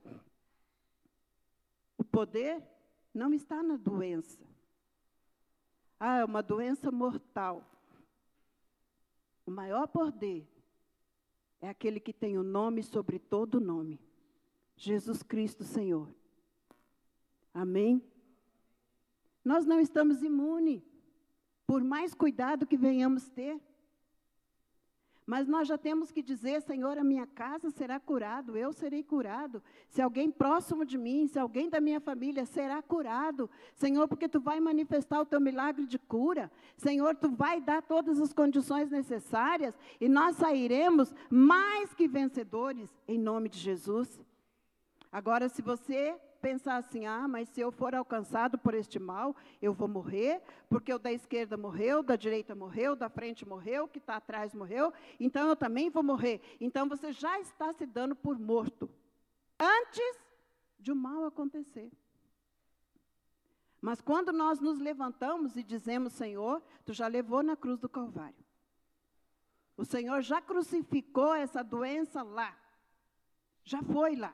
O 1.95 2.03
poder 2.03 2.59
não 3.13 3.31
está 3.35 3.61
na 3.61 3.77
doença. 3.77 4.43
Ah, 5.99 6.17
é 6.21 6.25
uma 6.25 6.41
doença 6.41 6.91
mortal. 6.91 7.69
O 9.45 9.51
maior 9.51 9.87
poder 9.87 10.51
é 11.63 11.69
aquele 11.69 11.97
que 11.97 12.11
tem 12.11 12.37
o 12.37 12.43
nome 12.43 12.83
sobre 12.83 13.17
todo 13.17 13.61
nome. 13.61 13.97
Jesus 14.75 15.23
Cristo, 15.23 15.63
Senhor. 15.63 16.13
Amém? 17.53 18.03
Nós 19.45 19.65
não 19.65 19.79
estamos 19.79 20.21
imunes, 20.21 20.83
por 21.65 21.81
mais 21.81 22.13
cuidado 22.13 22.67
que 22.67 22.75
venhamos 22.75 23.29
ter. 23.29 23.61
Mas 25.25 25.47
nós 25.47 25.67
já 25.67 25.77
temos 25.77 26.11
que 26.11 26.21
dizer, 26.21 26.61
Senhor, 26.61 26.97
a 26.97 27.03
minha 27.03 27.25
casa 27.25 27.69
será 27.69 27.99
curado, 27.99 28.57
eu 28.57 28.73
serei 28.73 29.01
curado. 29.01 29.63
Se 29.87 30.01
alguém 30.01 30.29
próximo 30.29 30.85
de 30.85 30.97
mim, 30.97 31.27
se 31.27 31.39
alguém 31.39 31.69
da 31.69 31.79
minha 31.79 32.01
família 32.01 32.45
será 32.45 32.81
curado, 32.81 33.49
Senhor, 33.73 34.07
porque 34.07 34.27
tu 34.27 34.39
vai 34.39 34.59
manifestar 34.59 35.21
o 35.21 35.25
teu 35.25 35.39
milagre 35.39 35.85
de 35.85 35.97
cura. 35.97 36.51
Senhor, 36.75 37.15
tu 37.15 37.29
vai 37.29 37.61
dar 37.61 37.81
todas 37.81 38.19
as 38.19 38.33
condições 38.33 38.89
necessárias 38.89 39.77
e 39.99 40.09
nós 40.09 40.35
sairemos 40.35 41.13
mais 41.29 41.93
que 41.93 42.07
vencedores 42.07 42.89
em 43.07 43.17
nome 43.17 43.47
de 43.47 43.59
Jesus. 43.59 44.21
Agora, 45.11 45.47
se 45.47 45.61
você 45.61 46.15
pensar 46.43 46.75
assim: 46.75 47.05
ah, 47.05 47.25
mas 47.25 47.47
se 47.47 47.61
eu 47.61 47.71
for 47.71 47.95
alcançado 47.95 48.57
por 48.57 48.73
este 48.73 48.99
mal, 48.99 49.33
eu 49.61 49.73
vou 49.73 49.87
morrer, 49.87 50.41
porque 50.67 50.93
o 50.93 50.99
da 50.99 51.11
esquerda 51.11 51.55
morreu, 51.55 52.03
da 52.03 52.17
direita 52.17 52.53
morreu, 52.53 52.97
da 52.97 53.09
frente 53.09 53.47
morreu, 53.47 53.85
o 53.85 53.87
que 53.87 53.97
está 53.97 54.17
atrás 54.17 54.53
morreu, 54.53 54.91
então 55.17 55.47
eu 55.47 55.55
também 55.55 55.89
vou 55.89 56.03
morrer. 56.03 56.41
Então 56.59 56.89
você 56.89 57.13
já 57.13 57.39
está 57.39 57.71
se 57.73 57.85
dando 57.85 58.13
por 58.13 58.37
morto, 58.37 58.89
antes 59.57 60.17
de 60.77 60.91
o 60.91 60.95
mal 60.95 61.23
acontecer. 61.23 61.89
Mas 63.79 64.01
quando 64.01 64.33
nós 64.33 64.59
nos 64.59 64.79
levantamos 64.79 65.55
e 65.55 65.63
dizemos, 65.63 66.13
Senhor, 66.13 66.61
tu 66.85 66.93
já 66.93 67.07
levou 67.07 67.41
na 67.41 67.55
cruz 67.55 67.79
do 67.79 67.87
Calvário. 67.87 68.43
O 69.77 69.85
Senhor 69.85 70.21
já 70.21 70.41
crucificou 70.41 71.33
essa 71.33 71.63
doença 71.63 72.21
lá. 72.21 72.55
Já 73.63 73.81
foi 73.81 74.15
lá. 74.15 74.33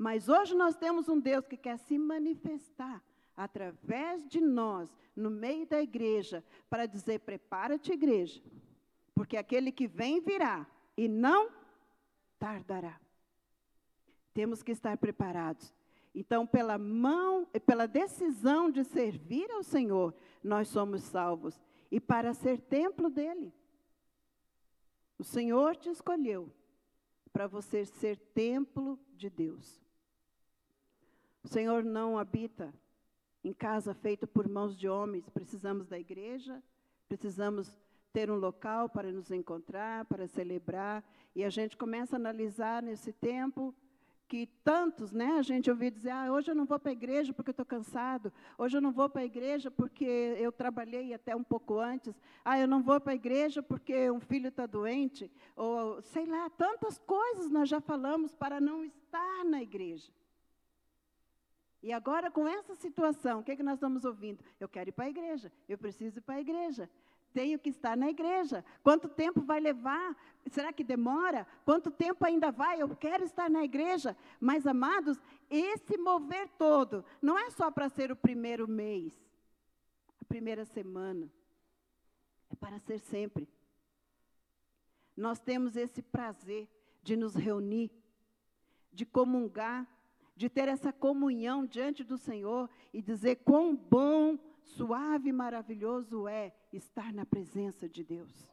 Mas 0.00 0.30
hoje 0.30 0.54
nós 0.54 0.74
temos 0.76 1.10
um 1.10 1.20
Deus 1.20 1.46
que 1.46 1.58
quer 1.58 1.76
se 1.76 1.98
manifestar 1.98 3.04
através 3.36 4.26
de 4.26 4.40
nós, 4.40 4.90
no 5.14 5.28
meio 5.28 5.66
da 5.66 5.82
igreja, 5.82 6.42
para 6.70 6.86
dizer: 6.86 7.20
prepara-te, 7.20 7.92
igreja, 7.92 8.42
porque 9.14 9.36
aquele 9.36 9.70
que 9.70 9.86
vem 9.86 10.18
virá 10.18 10.66
e 10.96 11.06
não 11.06 11.50
tardará. 12.38 12.98
Temos 14.32 14.62
que 14.62 14.72
estar 14.72 14.96
preparados. 14.96 15.70
Então, 16.14 16.46
pela 16.46 16.78
mão, 16.78 17.44
pela 17.66 17.86
decisão 17.86 18.70
de 18.70 18.84
servir 18.84 19.50
ao 19.50 19.62
Senhor, 19.62 20.14
nós 20.42 20.68
somos 20.68 21.02
salvos 21.02 21.62
e 21.90 22.00
para 22.00 22.32
ser 22.32 22.58
templo 22.58 23.10
dele. 23.10 23.52
O 25.18 25.24
Senhor 25.24 25.76
te 25.76 25.90
escolheu 25.90 26.50
para 27.34 27.46
você 27.46 27.84
ser 27.84 28.16
templo 28.16 28.98
de 29.14 29.28
Deus. 29.28 29.89
O 31.42 31.48
Senhor 31.48 31.84
não 31.84 32.18
habita 32.18 32.72
em 33.42 33.52
casa 33.52 33.94
feita 33.94 34.26
por 34.26 34.48
mãos 34.48 34.76
de 34.76 34.88
homens. 34.88 35.28
Precisamos 35.28 35.86
da 35.86 35.98
igreja, 35.98 36.62
precisamos 37.08 37.78
ter 38.12 38.30
um 38.30 38.36
local 38.36 38.88
para 38.88 39.10
nos 39.10 39.30
encontrar, 39.30 40.04
para 40.04 40.26
celebrar. 40.26 41.02
E 41.34 41.44
a 41.44 41.50
gente 41.50 41.76
começa 41.76 42.16
a 42.16 42.18
analisar 42.18 42.82
nesse 42.82 43.12
tempo 43.12 43.74
que 44.30 44.46
tantos, 44.62 45.10
né, 45.10 45.38
a 45.38 45.42
gente 45.42 45.68
ouviu 45.68 45.90
dizer, 45.90 46.10
ah, 46.10 46.32
hoje 46.32 46.52
eu 46.52 46.54
não 46.54 46.64
vou 46.64 46.78
para 46.78 46.90
a 46.90 46.92
igreja 46.92 47.32
porque 47.32 47.50
eu 47.50 47.52
estou 47.52 47.66
cansado, 47.66 48.32
hoje 48.56 48.76
eu 48.76 48.80
não 48.80 48.92
vou 48.92 49.10
para 49.10 49.22
a 49.22 49.24
igreja 49.24 49.72
porque 49.72 50.04
eu 50.04 50.52
trabalhei 50.52 51.12
até 51.12 51.34
um 51.34 51.42
pouco 51.42 51.80
antes, 51.80 52.14
ah, 52.44 52.56
eu 52.56 52.68
não 52.68 52.80
vou 52.80 53.00
para 53.00 53.10
a 53.10 53.16
igreja 53.16 53.60
porque 53.60 54.08
um 54.08 54.20
filho 54.20 54.46
está 54.46 54.66
doente, 54.66 55.28
ou 55.56 56.00
sei 56.00 56.26
lá, 56.26 56.48
tantas 56.48 56.96
coisas 56.96 57.50
nós 57.50 57.68
já 57.68 57.80
falamos 57.80 58.32
para 58.32 58.60
não 58.60 58.84
estar 58.84 59.44
na 59.44 59.60
igreja. 59.60 60.12
E 61.82 61.92
agora, 61.92 62.30
com 62.30 62.46
essa 62.46 62.74
situação, 62.74 63.40
o 63.40 63.42
que, 63.42 63.52
é 63.52 63.56
que 63.56 63.62
nós 63.62 63.74
estamos 63.74 64.04
ouvindo? 64.04 64.44
Eu 64.58 64.68
quero 64.68 64.90
ir 64.90 64.92
para 64.92 65.06
a 65.06 65.10
igreja, 65.10 65.50
eu 65.68 65.78
preciso 65.78 66.18
ir 66.18 66.22
para 66.22 66.36
a 66.36 66.40
igreja 66.40 66.88
tenho 67.32 67.58
que 67.58 67.68
estar 67.68 67.96
na 67.96 68.10
igreja. 68.10 68.64
Quanto 68.82 69.08
tempo 69.08 69.40
vai 69.40 69.60
levar? 69.60 70.16
Será 70.50 70.72
que 70.72 70.84
demora? 70.84 71.46
Quanto 71.64 71.90
tempo 71.90 72.24
ainda 72.24 72.50
vai? 72.50 72.80
Eu 72.80 72.94
quero 72.96 73.24
estar 73.24 73.48
na 73.48 73.64
igreja. 73.64 74.16
Mas, 74.38 74.66
amados, 74.66 75.18
esse 75.48 75.96
mover 75.96 76.48
todo 76.58 77.04
não 77.20 77.38
é 77.38 77.50
só 77.50 77.70
para 77.70 77.88
ser 77.88 78.10
o 78.10 78.16
primeiro 78.16 78.66
mês, 78.68 79.12
a 80.20 80.24
primeira 80.24 80.64
semana. 80.64 81.30
É 82.50 82.56
para 82.56 82.78
ser 82.78 82.98
sempre. 82.98 83.48
Nós 85.16 85.38
temos 85.38 85.76
esse 85.76 86.02
prazer 86.02 86.68
de 87.02 87.16
nos 87.16 87.34
reunir, 87.34 87.90
de 88.92 89.06
comungar, 89.06 89.86
de 90.36 90.48
ter 90.48 90.68
essa 90.68 90.92
comunhão 90.92 91.66
diante 91.66 92.02
do 92.02 92.16
Senhor 92.16 92.68
e 92.92 93.02
dizer 93.02 93.36
quão 93.36 93.76
bom 93.76 94.38
suave 94.62 95.28
e 95.28 95.32
maravilhoso 95.32 96.26
é 96.28 96.52
estar 96.72 97.12
na 97.12 97.24
presença 97.26 97.88
de 97.88 98.04
Deus. 98.04 98.48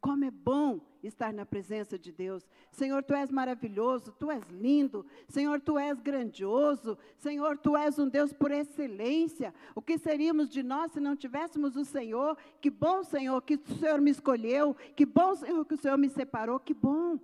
Como 0.00 0.24
é 0.24 0.30
bom 0.30 0.80
estar 1.02 1.30
na 1.30 1.44
presença 1.44 1.98
de 1.98 2.10
Deus. 2.10 2.48
Senhor, 2.70 3.02
tu 3.02 3.12
és 3.12 3.30
maravilhoso, 3.30 4.12
tu 4.18 4.30
és 4.30 4.42
lindo. 4.48 5.04
Senhor, 5.28 5.60
tu 5.60 5.78
és 5.78 6.00
grandioso. 6.00 6.96
Senhor, 7.18 7.58
tu 7.58 7.76
és 7.76 7.98
um 7.98 8.08
Deus 8.08 8.32
por 8.32 8.50
excelência. 8.50 9.52
O 9.74 9.82
que 9.82 9.98
seríamos 9.98 10.48
de 10.48 10.62
nós 10.62 10.92
se 10.92 11.00
não 11.00 11.14
tivéssemos 11.14 11.76
o 11.76 11.84
Senhor? 11.84 12.36
Que 12.62 12.70
bom, 12.70 13.02
Senhor, 13.02 13.42
que 13.42 13.56
o 13.56 13.76
Senhor 13.78 14.00
me 14.00 14.10
escolheu. 14.10 14.74
Que 14.96 15.04
bom, 15.04 15.34
Senhor, 15.34 15.66
que 15.66 15.74
o 15.74 15.78
Senhor 15.78 15.98
me 15.98 16.08
separou. 16.08 16.58
Que 16.58 16.72
bom. 16.72 17.18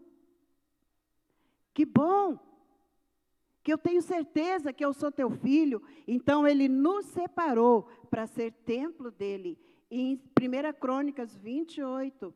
Que 1.72 1.86
bom 1.86 2.38
que 3.66 3.72
eu 3.72 3.79
tenho 3.79 4.00
certeza 4.00 4.72
que 4.72 4.85
eu 4.85 4.92
sou 4.92 5.11
teu 5.11 5.29
filho. 5.29 5.83
Então 6.07 6.46
ele 6.46 6.68
nos 6.68 7.05
separou 7.07 7.83
para 8.09 8.24
ser 8.24 8.52
templo 8.52 9.11
dele. 9.11 9.59
em 9.90 10.14
1 10.14 10.79
Crônicas 10.79 11.37
28, 11.37 12.33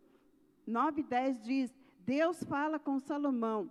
9 0.66 1.00
e 1.00 1.04
10 1.04 1.44
diz: 1.44 1.74
Deus 2.00 2.42
fala 2.42 2.80
com 2.80 2.98
Salomão. 2.98 3.70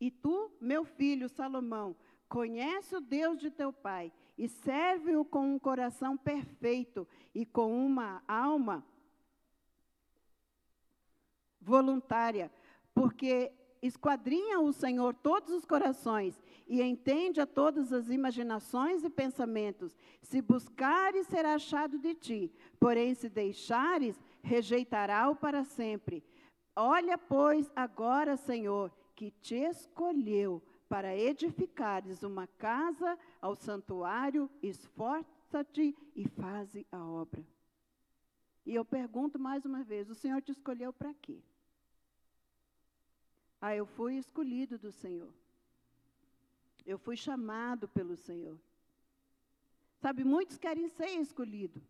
E 0.00 0.10
tu, 0.10 0.50
meu 0.60 0.84
filho 0.84 1.28
Salomão, 1.28 1.94
conhece 2.28 2.96
o 2.96 3.00
Deus 3.00 3.38
de 3.38 3.48
teu 3.48 3.72
pai 3.72 4.12
e 4.36 4.48
serve-o 4.48 5.24
com 5.24 5.54
um 5.54 5.58
coração 5.58 6.16
perfeito 6.16 7.06
e 7.32 7.46
com 7.46 7.86
uma 7.86 8.24
alma 8.26 8.84
voluntária, 11.60 12.50
porque 12.92 13.52
esquadrinha 13.82 14.60
o 14.60 14.72
Senhor 14.72 15.14
todos 15.14 15.50
os 15.50 15.64
corações 15.64 16.40
e 16.66 16.82
entende 16.82 17.40
a 17.40 17.46
todas 17.46 17.92
as 17.92 18.08
imaginações 18.08 19.04
e 19.04 19.10
pensamentos. 19.10 19.96
Se 20.22 20.40
buscares, 20.42 21.26
será 21.26 21.54
achado 21.54 21.98
de 21.98 22.14
ti, 22.14 22.52
porém, 22.80 23.14
se 23.14 23.28
deixares, 23.28 24.20
rejeitará-o 24.42 25.36
para 25.36 25.64
sempre. 25.64 26.24
Olha, 26.74 27.16
pois, 27.16 27.70
agora, 27.74 28.36
Senhor, 28.36 28.92
que 29.14 29.30
te 29.30 29.56
escolheu 29.56 30.62
para 30.88 31.16
edificares 31.16 32.22
uma 32.22 32.46
casa 32.46 33.18
ao 33.40 33.54
santuário, 33.54 34.50
esforça-te 34.62 35.96
e 36.14 36.28
faze 36.28 36.86
a 36.92 37.04
obra. 37.04 37.44
E 38.64 38.74
eu 38.74 38.84
pergunto 38.84 39.38
mais 39.38 39.64
uma 39.64 39.82
vez: 39.82 40.10
o 40.10 40.14
Senhor 40.14 40.42
te 40.42 40.52
escolheu 40.52 40.92
para 40.92 41.14
quê? 41.14 41.40
Ah, 43.60 43.74
eu 43.74 43.86
fui 43.86 44.16
escolhido 44.16 44.78
do 44.78 44.92
Senhor. 44.92 45.32
Eu 46.84 46.98
fui 46.98 47.16
chamado 47.16 47.88
pelo 47.88 48.16
Senhor. 48.16 48.58
Sabe, 49.98 50.24
muitos 50.24 50.58
querem 50.58 50.88
ser 50.88 51.08
escolhido. 51.20 51.82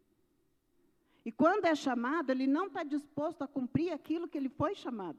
E 1.25 1.33
quando 1.33 1.65
é 1.67 1.75
chamado, 1.75 2.31
ele 2.31 2.47
não 2.47 2.69
está 2.69 2.85
disposto 2.85 3.43
a 3.43 3.49
cumprir 3.49 3.93
aquilo 3.93 4.29
que 4.29 4.39
ele 4.39 4.49
foi 4.49 4.75
chamado. 4.75 5.19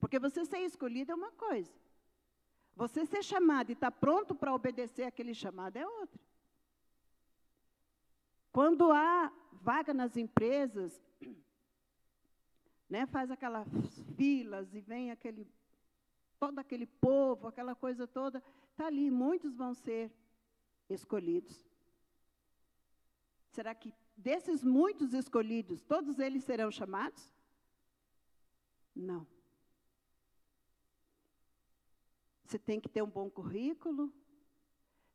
Porque 0.00 0.18
você 0.18 0.44
ser 0.44 0.58
escolhido 0.58 1.12
é 1.12 1.14
uma 1.14 1.30
coisa. 1.30 1.72
Você 2.74 3.06
ser 3.06 3.22
chamado 3.22 3.70
e 3.70 3.74
estar 3.74 3.92
tá 3.92 3.96
pronto 3.96 4.34
para 4.34 4.52
obedecer 4.52 5.04
aquele 5.04 5.34
chamado 5.34 5.76
é 5.76 5.86
outra. 5.86 6.20
Quando 8.50 8.90
há 8.90 9.32
vaga 9.52 9.94
nas 9.94 10.16
empresas, 10.16 11.00
né, 12.92 13.06
faz 13.06 13.30
aquelas 13.30 13.66
filas 14.16 14.74
e 14.74 14.80
vem 14.82 15.10
aquele 15.10 15.48
todo 16.38 16.58
aquele 16.58 16.86
povo, 16.86 17.46
aquela 17.46 17.74
coisa 17.74 18.06
toda, 18.06 18.42
está 18.70 18.86
ali, 18.86 19.10
muitos 19.10 19.56
vão 19.56 19.72
ser 19.72 20.12
escolhidos. 20.90 21.64
Será 23.52 23.74
que 23.74 23.94
desses 24.14 24.62
muitos 24.62 25.14
escolhidos, 25.14 25.80
todos 25.82 26.18
eles 26.18 26.44
serão 26.44 26.70
chamados? 26.70 27.32
Não. 28.94 29.26
Você 32.44 32.58
tem 32.58 32.78
que 32.78 32.90
ter 32.90 33.02
um 33.02 33.08
bom 33.08 33.30
currículo, 33.30 34.12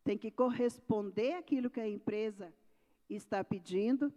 tem 0.03 0.17
que 0.17 0.31
corresponder 0.31 1.33
àquilo 1.33 1.69
que 1.69 1.79
a 1.79 1.87
empresa 1.87 2.51
está 3.07 3.43
pedindo. 3.43 4.11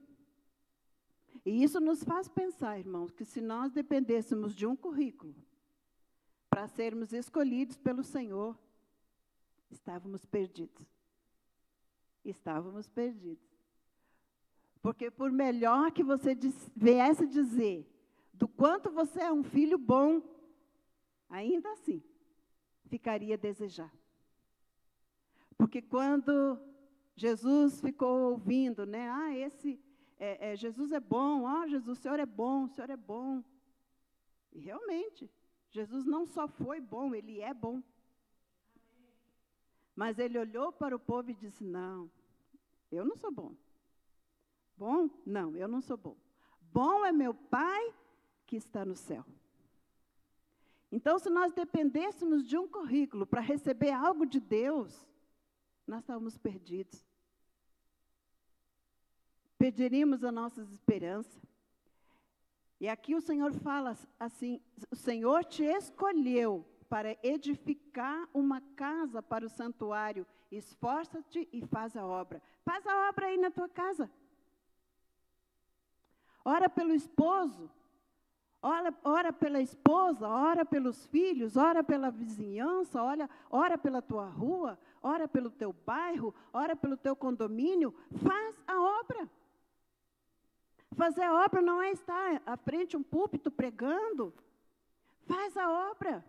E 1.45 1.63
isso 1.63 1.81
nos 1.81 2.03
faz 2.05 2.29
pensar, 2.29 2.79
irmãos, 2.79 3.13
que 3.13 3.25
se 3.25 3.41
nós 3.41 3.73
dependêssemos 3.73 4.55
de 4.55 4.67
um 4.67 4.77
currículo 4.77 5.35
para 6.49 6.67
sermos 6.67 7.13
escolhidos 7.13 7.77
pelo 7.77 8.03
Senhor, 8.03 8.59
estávamos 9.71 10.25
perdidos. 10.25 10.87
Estávamos 12.25 12.89
perdidos. 12.89 13.49
Porque 14.83 15.11
por 15.11 15.31
melhor 15.31 15.93
que 15.93 16.03
você 16.03 16.37
viesse 16.75 17.27
dizer 17.27 17.87
do 18.33 18.49
quanto 18.49 18.91
você 18.91 19.21
é 19.21 19.33
um 19.33 19.43
filho 19.43 19.79
bom, 19.79 20.23
ainda 21.29 21.71
assim, 21.73 22.03
ficaria 22.87 23.35
a 23.35 23.39
desejar. 23.39 23.93
Porque 25.57 25.83
quando 25.83 26.59
Jesus 27.15 27.83
ficou 27.83 28.31
ouvindo, 28.33 28.87
né? 28.87 29.11
Ah, 29.11 29.37
esse 29.37 29.79
é, 30.21 30.53
é, 30.53 30.57
Jesus 30.57 30.93
é 30.93 31.01
bom, 31.01 31.45
ó, 31.45 31.63
oh, 31.63 31.67
Jesus, 31.67 31.99
o 31.99 32.03
Senhor 32.03 32.21
é 32.21 32.27
bom, 32.27 32.65
o 32.65 32.69
Senhor 32.69 32.91
é 32.91 32.97
bom. 32.97 33.43
E 34.53 34.61
realmente, 34.61 35.31
Jesus 35.71 36.05
não 36.05 36.27
só 36.27 36.47
foi 36.47 36.79
bom, 36.79 37.15
ele 37.15 37.41
é 37.41 37.55
bom. 37.55 37.83
Mas 39.97 40.19
ele 40.19 40.39
olhou 40.39 40.71
para 40.71 40.95
o 40.95 41.01
povo 41.01 41.31
e 41.31 41.35
disse: 41.35 41.65
Não, 41.65 42.11
eu 42.93 43.03
não 43.03 43.17
sou 43.17 43.33
bom. 43.33 43.57
Bom? 44.77 45.09
Não, 45.25 45.57
eu 45.57 45.67
não 45.67 45.81
sou 45.81 45.97
bom. 45.97 46.17
Bom 46.61 47.05
é 47.05 47.13
meu 47.13 47.33
Pai 47.33 47.95
que 48.47 48.57
está 48.57 48.85
no 48.85 48.97
céu. 48.97 49.25
Então, 50.93 51.19
se 51.19 51.31
nós 51.31 51.53
dependêssemos 51.53 52.45
de 52.45 52.59
um 52.59 52.69
currículo 52.69 53.27
para 53.27 53.41
receber 53.41 53.93
algo 53.93 54.27
de 54.27 54.39
Deus, 54.39 55.07
nós 55.87 56.01
estávamos 56.01 56.37
perdidos 56.37 57.10
perderíamos 59.61 60.25
a 60.25 60.33
nossa 60.33 60.63
esperança. 60.63 61.39
E 62.81 62.89
aqui 62.89 63.15
o 63.15 63.21
Senhor 63.21 63.53
fala 63.53 63.95
assim: 64.19 64.59
o 64.91 64.97
Senhor 64.97 65.45
te 65.45 65.63
escolheu 65.63 66.67
para 66.89 67.15
edificar 67.23 68.27
uma 68.33 68.63
casa 68.75 69.23
para 69.23 69.45
o 69.45 69.51
santuário. 69.51 70.27
Esforça-te 70.51 71.47
e 71.53 71.61
faz 71.67 71.95
a 71.95 72.07
obra. 72.07 72.41
Faz 72.65 72.87
a 72.87 73.11
obra 73.11 73.27
aí 73.27 73.37
na 73.37 73.51
tua 73.51 73.69
casa. 73.69 74.11
Ora 76.43 76.71
pelo 76.71 76.95
esposo, 76.95 77.71
ora, 78.63 78.95
ora 79.05 79.31
pela 79.31 79.61
esposa, 79.61 80.27
ora 80.27 80.65
pelos 80.65 81.07
filhos, 81.09 81.59
ora 81.59 81.85
pela 81.85 82.11
vizinhança, 82.11 83.03
ora, 83.03 83.29
ora 83.51 83.77
pela 83.77 84.01
tua 84.01 84.25
rua, 84.25 84.79
ora 85.03 85.29
pelo 85.29 85.51
teu 85.51 85.71
bairro, 85.85 86.35
ora 86.51 86.75
pelo 86.75 86.97
teu 86.97 87.15
condomínio. 87.15 87.95
Faz 88.25 88.59
a 88.67 88.81
obra. 88.81 89.29
Fazer 91.01 91.23
a 91.23 91.45
obra 91.47 91.63
não 91.63 91.81
é 91.81 91.93
estar 91.93 92.43
à 92.45 92.59
frente 92.59 92.95
um 92.95 93.03
púlpito 93.03 93.51
pregando. 93.51 94.35
Faz 95.23 95.57
a 95.57 95.67
obra. 95.91 96.23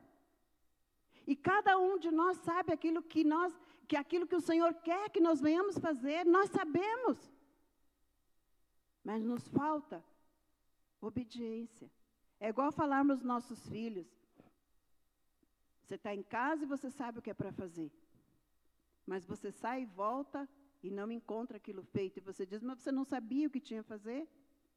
E 1.28 1.36
cada 1.36 1.78
um 1.78 1.98
de 1.98 2.10
nós 2.10 2.38
sabe 2.38 2.72
aquilo 2.72 3.04
que 3.04 3.22
nós, 3.26 3.54
que 3.86 3.98
aquilo 3.98 4.26
que 4.26 4.36
o 4.42 4.48
Senhor 4.50 4.74
quer 4.76 5.10
que 5.10 5.20
nós 5.20 5.42
venhamos 5.42 5.78
fazer, 5.78 6.26
nós 6.26 6.50
sabemos. 6.52 7.18
Mas 9.04 9.22
nos 9.22 9.46
falta 9.50 10.02
obediência. 11.02 11.92
É 12.40 12.48
igual 12.48 12.72
falarmos 12.72 13.22
nossos 13.22 13.68
filhos. 13.68 14.08
Você 15.84 15.96
está 15.96 16.16
em 16.16 16.24
casa 16.24 16.64
e 16.64 16.72
você 16.76 16.90
sabe 16.90 17.20
o 17.20 17.22
que 17.22 17.30
é 17.30 17.34
para 17.34 17.52
fazer. 17.52 17.92
Mas 19.06 19.26
você 19.26 19.52
sai 19.52 19.82
e 19.82 19.86
volta 19.86 20.48
e 20.82 20.90
não 20.90 21.12
encontra 21.12 21.58
aquilo 21.58 21.84
feito. 21.84 22.20
E 22.20 22.22
você 22.22 22.46
diz, 22.46 22.64
mas 22.64 22.80
você 22.80 22.90
não 22.90 23.04
sabia 23.04 23.50
o 23.50 23.52
que 23.52 23.60
tinha 23.60 23.82
a 23.82 23.92
fazer? 23.96 24.30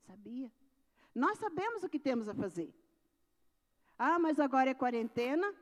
Sabia. 0.07 0.51
Nós 1.15 1.39
sabemos 1.39 1.83
o 1.83 1.89
que 1.89 1.99
temos 1.99 2.29
a 2.29 2.35
fazer. 2.35 2.73
Ah, 3.99 4.19
mas 4.19 4.41
agora 4.41 4.71
é 4.71 4.75
quarentena. 4.75 5.55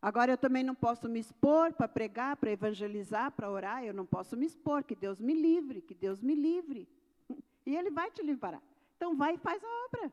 Agora 0.00 0.32
eu 0.32 0.38
também 0.38 0.62
não 0.62 0.74
posso 0.74 1.08
me 1.08 1.18
expor 1.18 1.72
para 1.72 1.88
pregar, 1.88 2.36
para 2.36 2.50
evangelizar, 2.50 3.32
para 3.32 3.50
orar. 3.50 3.84
Eu 3.84 3.92
não 3.92 4.06
posso 4.06 4.36
me 4.36 4.46
expor. 4.46 4.84
Que 4.84 4.94
Deus 4.94 5.20
me 5.20 5.34
livre, 5.34 5.82
que 5.82 5.94
Deus 5.94 6.22
me 6.22 6.34
livre. 6.34 6.88
E 7.66 7.76
Ele 7.76 7.90
vai 7.90 8.10
te 8.10 8.22
livrar. 8.22 8.62
Então 8.96 9.14
vai 9.14 9.34
e 9.34 9.38
faz 9.38 9.62
a 9.62 9.68
obra. 9.84 10.12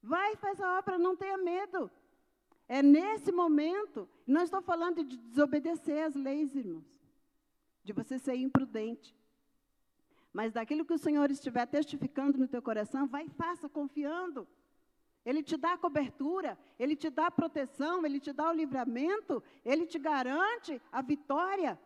Vai 0.00 0.34
e 0.34 0.36
faz 0.36 0.60
a 0.60 0.78
obra, 0.78 0.96
não 0.96 1.16
tenha 1.16 1.36
medo. 1.36 1.90
É 2.68 2.82
nesse 2.82 3.32
momento, 3.32 4.08
não 4.24 4.42
estou 4.42 4.62
falando 4.62 5.02
de 5.02 5.16
desobedecer 5.16 6.06
às 6.06 6.14
leis, 6.14 6.54
irmãos, 6.54 6.84
de 7.82 7.92
você 7.92 8.16
ser 8.16 8.36
imprudente. 8.36 9.12
Mas 10.32 10.52
daquilo 10.52 10.84
que 10.84 10.94
o 10.94 10.98
Senhor 10.98 11.30
estiver 11.30 11.66
testificando 11.66 12.38
no 12.38 12.46
teu 12.46 12.62
coração, 12.62 13.06
vai 13.06 13.26
e 13.26 13.30
faça 13.30 13.68
confiando. 13.68 14.46
Ele 15.24 15.42
te 15.42 15.56
dá 15.56 15.76
cobertura, 15.76 16.58
ele 16.78 16.96
te 16.96 17.10
dá 17.10 17.30
proteção, 17.30 18.06
ele 18.06 18.18
te 18.18 18.32
dá 18.32 18.48
o 18.48 18.54
livramento, 18.54 19.42
ele 19.64 19.86
te 19.86 19.98
garante 19.98 20.80
a 20.90 21.02
vitória. 21.02 21.78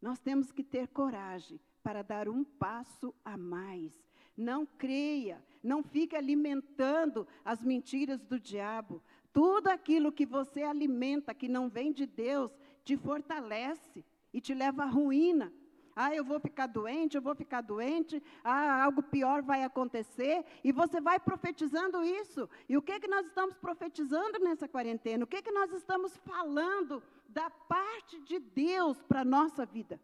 Nós 0.00 0.18
temos 0.18 0.52
que 0.52 0.62
ter 0.62 0.88
coragem 0.88 1.60
para 1.82 2.02
dar 2.02 2.28
um 2.28 2.44
passo 2.44 3.14
a 3.24 3.36
mais. 3.36 3.92
Não 4.36 4.64
creia, 4.64 5.44
não 5.62 5.82
fique 5.82 6.14
alimentando 6.14 7.26
as 7.44 7.62
mentiras 7.62 8.22
do 8.22 8.38
diabo. 8.38 9.02
Tudo 9.32 9.68
aquilo 9.68 10.12
que 10.12 10.24
você 10.24 10.62
alimenta, 10.62 11.34
que 11.34 11.48
não 11.48 11.68
vem 11.68 11.92
de 11.92 12.06
Deus, 12.06 12.56
te 12.84 12.96
fortalece 12.96 14.04
e 14.32 14.40
te 14.40 14.54
leva 14.54 14.84
à 14.84 14.86
ruína. 14.86 15.52
Ah, 15.94 16.14
eu 16.14 16.24
vou 16.24 16.40
ficar 16.40 16.66
doente, 16.66 17.16
eu 17.16 17.22
vou 17.22 17.34
ficar 17.34 17.60
doente, 17.60 18.22
ah, 18.44 18.84
algo 18.84 19.02
pior 19.02 19.42
vai 19.42 19.64
acontecer, 19.64 20.44
e 20.62 20.72
você 20.72 21.00
vai 21.00 21.18
profetizando 21.18 22.02
isso. 22.02 22.48
E 22.68 22.76
o 22.76 22.82
que, 22.82 23.00
que 23.00 23.08
nós 23.08 23.26
estamos 23.26 23.56
profetizando 23.56 24.38
nessa 24.38 24.68
quarentena? 24.68 25.24
O 25.24 25.26
que, 25.26 25.42
que 25.42 25.50
nós 25.50 25.72
estamos 25.72 26.16
falando 26.18 27.02
da 27.28 27.50
parte 27.50 28.20
de 28.20 28.38
Deus 28.38 29.02
para 29.02 29.20
a 29.20 29.24
nossa 29.24 29.66
vida? 29.66 30.00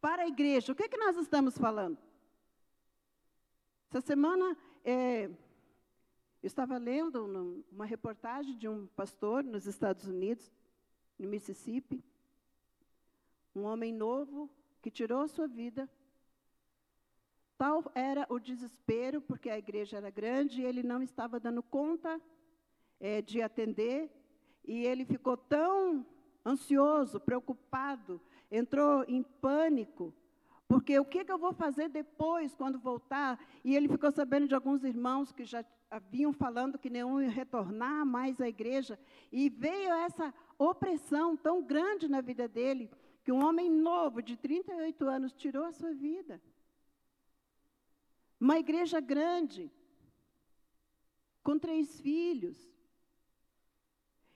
Para 0.00 0.22
a 0.22 0.28
igreja, 0.28 0.72
o 0.72 0.76
que, 0.76 0.88
que 0.88 0.96
nós 0.96 1.16
estamos 1.16 1.58
falando? 1.58 1.98
Essa 3.90 4.00
semana, 4.00 4.56
é, 4.84 5.24
eu 5.26 6.46
estava 6.46 6.76
lendo 6.76 7.64
uma 7.72 7.84
reportagem 7.84 8.56
de 8.56 8.68
um 8.68 8.86
pastor 8.88 9.42
nos 9.42 9.66
Estados 9.66 10.06
Unidos, 10.06 10.52
no 11.18 11.28
Mississippi, 11.28 12.04
um 13.56 13.64
homem 13.64 13.92
novo 13.92 14.50
que 14.82 14.90
tirou 14.90 15.26
sua 15.26 15.48
vida. 15.48 15.88
Tal 17.56 17.90
era 17.94 18.26
o 18.28 18.38
desespero, 18.38 19.20
porque 19.22 19.48
a 19.48 19.58
igreja 19.58 19.96
era 19.96 20.10
grande 20.10 20.60
e 20.60 20.64
ele 20.64 20.82
não 20.82 21.02
estava 21.02 21.40
dando 21.40 21.62
conta 21.62 22.20
é, 23.00 23.22
de 23.22 23.40
atender, 23.40 24.10
e 24.64 24.84
ele 24.84 25.04
ficou 25.04 25.36
tão 25.36 26.04
ansioso, 26.44 27.18
preocupado, 27.18 28.20
entrou 28.50 29.04
em 29.08 29.22
pânico, 29.22 30.12
porque 30.68 30.98
o 30.98 31.04
que, 31.04 31.24
que 31.24 31.32
eu 31.32 31.38
vou 31.38 31.52
fazer 31.52 31.88
depois, 31.88 32.54
quando 32.54 32.78
voltar? 32.78 33.38
E 33.64 33.74
ele 33.74 33.88
ficou 33.88 34.10
sabendo 34.10 34.48
de 34.48 34.54
alguns 34.54 34.82
irmãos 34.84 35.32
que 35.32 35.44
já 35.44 35.64
haviam 35.90 36.32
falando 36.32 36.78
que 36.78 36.90
nenhum 36.90 37.22
ia 37.22 37.30
retornar 37.30 38.04
mais 38.04 38.40
à 38.40 38.48
igreja, 38.48 38.98
e 39.30 39.48
veio 39.48 39.92
essa 39.92 40.34
opressão 40.58 41.36
tão 41.36 41.62
grande 41.62 42.08
na 42.08 42.20
vida 42.20 42.48
dele, 42.48 42.90
que 43.26 43.32
um 43.32 43.44
homem 43.44 43.68
novo, 43.68 44.22
de 44.22 44.36
38 44.36 45.04
anos, 45.04 45.32
tirou 45.32 45.64
a 45.64 45.72
sua 45.72 45.92
vida. 45.92 46.40
Uma 48.38 48.56
igreja 48.56 49.00
grande, 49.00 49.68
com 51.42 51.58
três 51.58 52.00
filhos. 52.00 52.56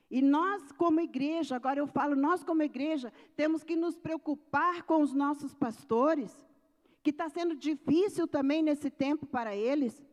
E 0.09 0.21
nós, 0.21 0.73
como 0.73 0.99
igreja, 0.99 1.55
agora 1.55 1.79
eu 1.79 1.87
falo, 1.87 2.17
nós, 2.17 2.43
como 2.43 2.63
igreja, 2.63 3.13
temos 3.33 3.63
que 3.63 3.77
nos 3.77 3.97
preocupar 3.97 4.83
com 4.83 5.01
os 5.01 5.13
nossos 5.13 5.53
pastores, 5.53 6.45
que 7.01 7.11
está 7.11 7.29
sendo 7.29 7.55
difícil 7.55 8.27
também 8.27 8.61
nesse 8.61 8.89
tempo 8.89 9.25
para 9.25 9.55
eles. 9.55 10.03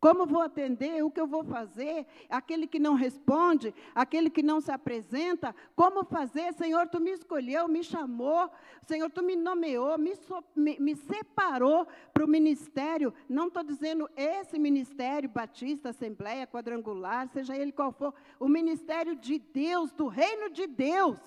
Como 0.00 0.26
vou 0.26 0.42
atender? 0.42 1.02
O 1.04 1.10
que 1.10 1.20
eu 1.20 1.26
vou 1.26 1.42
fazer? 1.42 2.06
Aquele 2.30 2.68
que 2.68 2.78
não 2.78 2.94
responde, 2.94 3.74
aquele 3.92 4.30
que 4.30 4.44
não 4.44 4.60
se 4.60 4.70
apresenta, 4.70 5.54
como 5.74 6.04
fazer? 6.04 6.52
Senhor, 6.54 6.86
tu 6.86 7.00
me 7.00 7.10
escolheu, 7.10 7.66
me 7.66 7.82
chamou, 7.82 8.48
Senhor, 8.86 9.10
tu 9.10 9.24
me 9.24 9.34
nomeou, 9.34 9.98
me, 9.98 10.14
so, 10.14 10.42
me, 10.54 10.78
me 10.78 10.94
separou 10.94 11.86
para 12.14 12.24
o 12.24 12.28
ministério. 12.28 13.12
Não 13.28 13.48
estou 13.48 13.64
dizendo 13.64 14.08
esse 14.16 14.56
ministério, 14.56 15.28
Batista, 15.28 15.88
Assembleia, 15.88 16.46
Quadrangular, 16.46 17.28
seja 17.28 17.56
ele 17.56 17.72
qual 17.72 17.90
for, 17.90 18.14
o 18.38 18.48
ministério 18.48 19.16
de 19.16 19.40
Deus, 19.40 19.90
do 19.90 20.06
reino 20.06 20.48
de 20.50 20.68
Deus. 20.68 21.18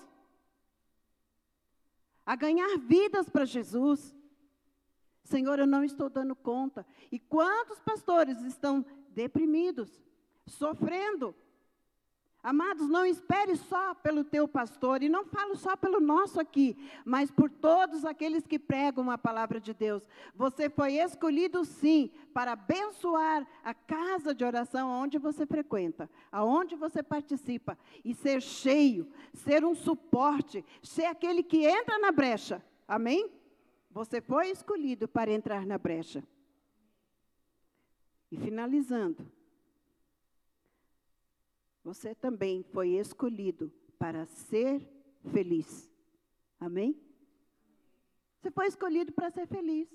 A 2.24 2.34
ganhar 2.36 2.78
vidas 2.78 3.28
para 3.28 3.44
Jesus. 3.44 4.14
Senhor, 5.32 5.58
eu 5.58 5.66
não 5.66 5.82
estou 5.82 6.10
dando 6.10 6.36
conta. 6.36 6.84
E 7.10 7.18
quantos 7.18 7.80
pastores 7.80 8.42
estão 8.42 8.84
deprimidos, 9.14 9.90
sofrendo? 10.46 11.34
Amados, 12.42 12.86
não 12.86 13.06
espere 13.06 13.56
só 13.56 13.94
pelo 13.94 14.24
teu 14.24 14.46
pastor, 14.46 15.02
e 15.02 15.08
não 15.08 15.24
falo 15.24 15.56
só 15.56 15.74
pelo 15.74 16.00
nosso 16.00 16.38
aqui, 16.38 16.76
mas 17.04 17.30
por 17.30 17.48
todos 17.48 18.04
aqueles 18.04 18.46
que 18.46 18.58
pregam 18.58 19.10
a 19.10 19.16
palavra 19.16 19.58
de 19.58 19.72
Deus. 19.72 20.06
Você 20.34 20.68
foi 20.68 20.94
escolhido 20.94 21.64
sim 21.64 22.10
para 22.34 22.52
abençoar 22.52 23.46
a 23.64 23.72
casa 23.72 24.34
de 24.34 24.44
oração 24.44 24.90
onde 24.90 25.18
você 25.18 25.46
frequenta, 25.46 26.10
aonde 26.30 26.74
você 26.74 27.02
participa, 27.02 27.78
e 28.04 28.12
ser 28.12 28.42
cheio, 28.42 29.08
ser 29.32 29.64
um 29.64 29.74
suporte, 29.74 30.62
ser 30.82 31.06
aquele 31.06 31.42
que 31.42 31.64
entra 31.64 31.98
na 31.98 32.12
brecha. 32.12 32.62
Amém? 32.86 33.30
Você 33.92 34.22
foi 34.22 34.48
escolhido 34.50 35.06
para 35.06 35.30
entrar 35.30 35.66
na 35.66 35.76
brecha. 35.76 36.24
E 38.30 38.38
finalizando, 38.38 39.30
você 41.84 42.14
também 42.14 42.62
foi 42.62 42.92
escolhido 42.92 43.70
para 43.98 44.24
ser 44.24 44.80
feliz. 45.30 45.92
Amém? 46.58 46.98
Você 48.40 48.50
foi 48.50 48.66
escolhido 48.66 49.12
para 49.12 49.30
ser 49.30 49.46
feliz. 49.46 49.86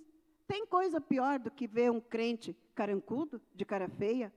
Tem 0.48 0.68
coisa 0.68 1.02
pior 1.02 1.40
do 1.40 1.50
que 1.50 1.68
ver 1.68 1.92
um 1.92 2.00
crente 2.00 2.56
carancudo, 2.76 3.42
de 3.56 3.66
cara 3.66 3.90
feia, 3.90 4.32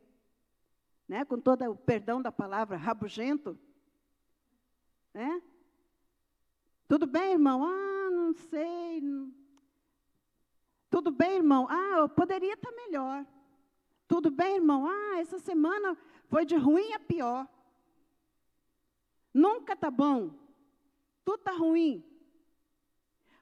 né? 1.06 1.22
com 1.26 1.38
todo 1.38 1.70
o 1.70 1.76
perdão 1.76 2.22
da 2.22 2.32
palavra, 2.32 2.78
rabugento? 2.78 3.58
Né? 5.12 5.42
Tudo 6.88 7.06
bem, 7.06 7.32
irmão? 7.32 7.62
Ah, 7.62 8.10
não 8.10 8.32
sei. 8.32 9.02
Não 9.02 9.39
tudo 11.00 11.12
bem, 11.12 11.36
irmão? 11.36 11.66
Ah, 11.70 12.00
eu 12.00 12.08
poderia 12.10 12.52
estar 12.52 12.70
melhor. 12.72 13.24
Tudo 14.06 14.30
bem, 14.30 14.56
irmão? 14.56 14.86
Ah, 14.86 15.18
essa 15.18 15.38
semana 15.38 15.96
foi 16.28 16.44
de 16.44 16.56
ruim 16.56 16.92
a 16.92 16.98
pior. 16.98 17.48
Nunca 19.32 19.72
está 19.72 19.90
bom. 19.90 20.34
Tudo 21.24 21.38
está 21.38 21.52
ruim. 21.52 22.04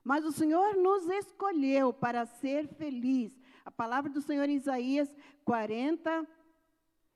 Mas 0.04 0.24
o 0.24 0.30
Senhor 0.30 0.76
nos 0.76 1.08
escolheu 1.08 1.92
para 1.92 2.24
ser 2.26 2.68
feliz. 2.68 3.36
A 3.64 3.72
palavra 3.72 4.08
do 4.08 4.22
Senhor 4.22 4.48
em 4.48 4.54
Isaías 4.54 5.12
40, 5.44 6.28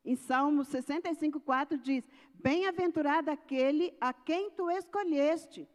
em 0.05 0.17
Salmo 0.17 0.65
65, 0.65 1.39
4 1.39 1.79
diz: 1.79 2.05
Bem-aventurado 2.35 3.31
aquele 3.31 3.97
a 4.01 4.13
quem 4.13 4.51
tu 4.51 4.69
escolheste. 4.69 5.69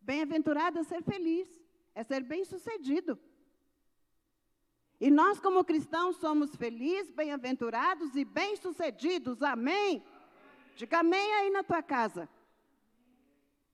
Bem-aventurado 0.00 0.80
é 0.80 0.82
ser 0.82 1.04
feliz, 1.04 1.48
é 1.94 2.02
ser 2.02 2.24
bem-sucedido. 2.24 3.16
E 5.00 5.10
nós, 5.10 5.38
como 5.38 5.64
cristãos, 5.64 6.16
somos 6.16 6.56
felizes, 6.56 7.12
bem-aventurados 7.12 8.16
e 8.16 8.24
bem-sucedidos. 8.24 9.42
Amém? 9.42 10.02
Diga 10.74 11.00
amém 11.00 11.34
aí 11.34 11.50
na 11.50 11.62
tua 11.62 11.82
casa. 11.82 12.28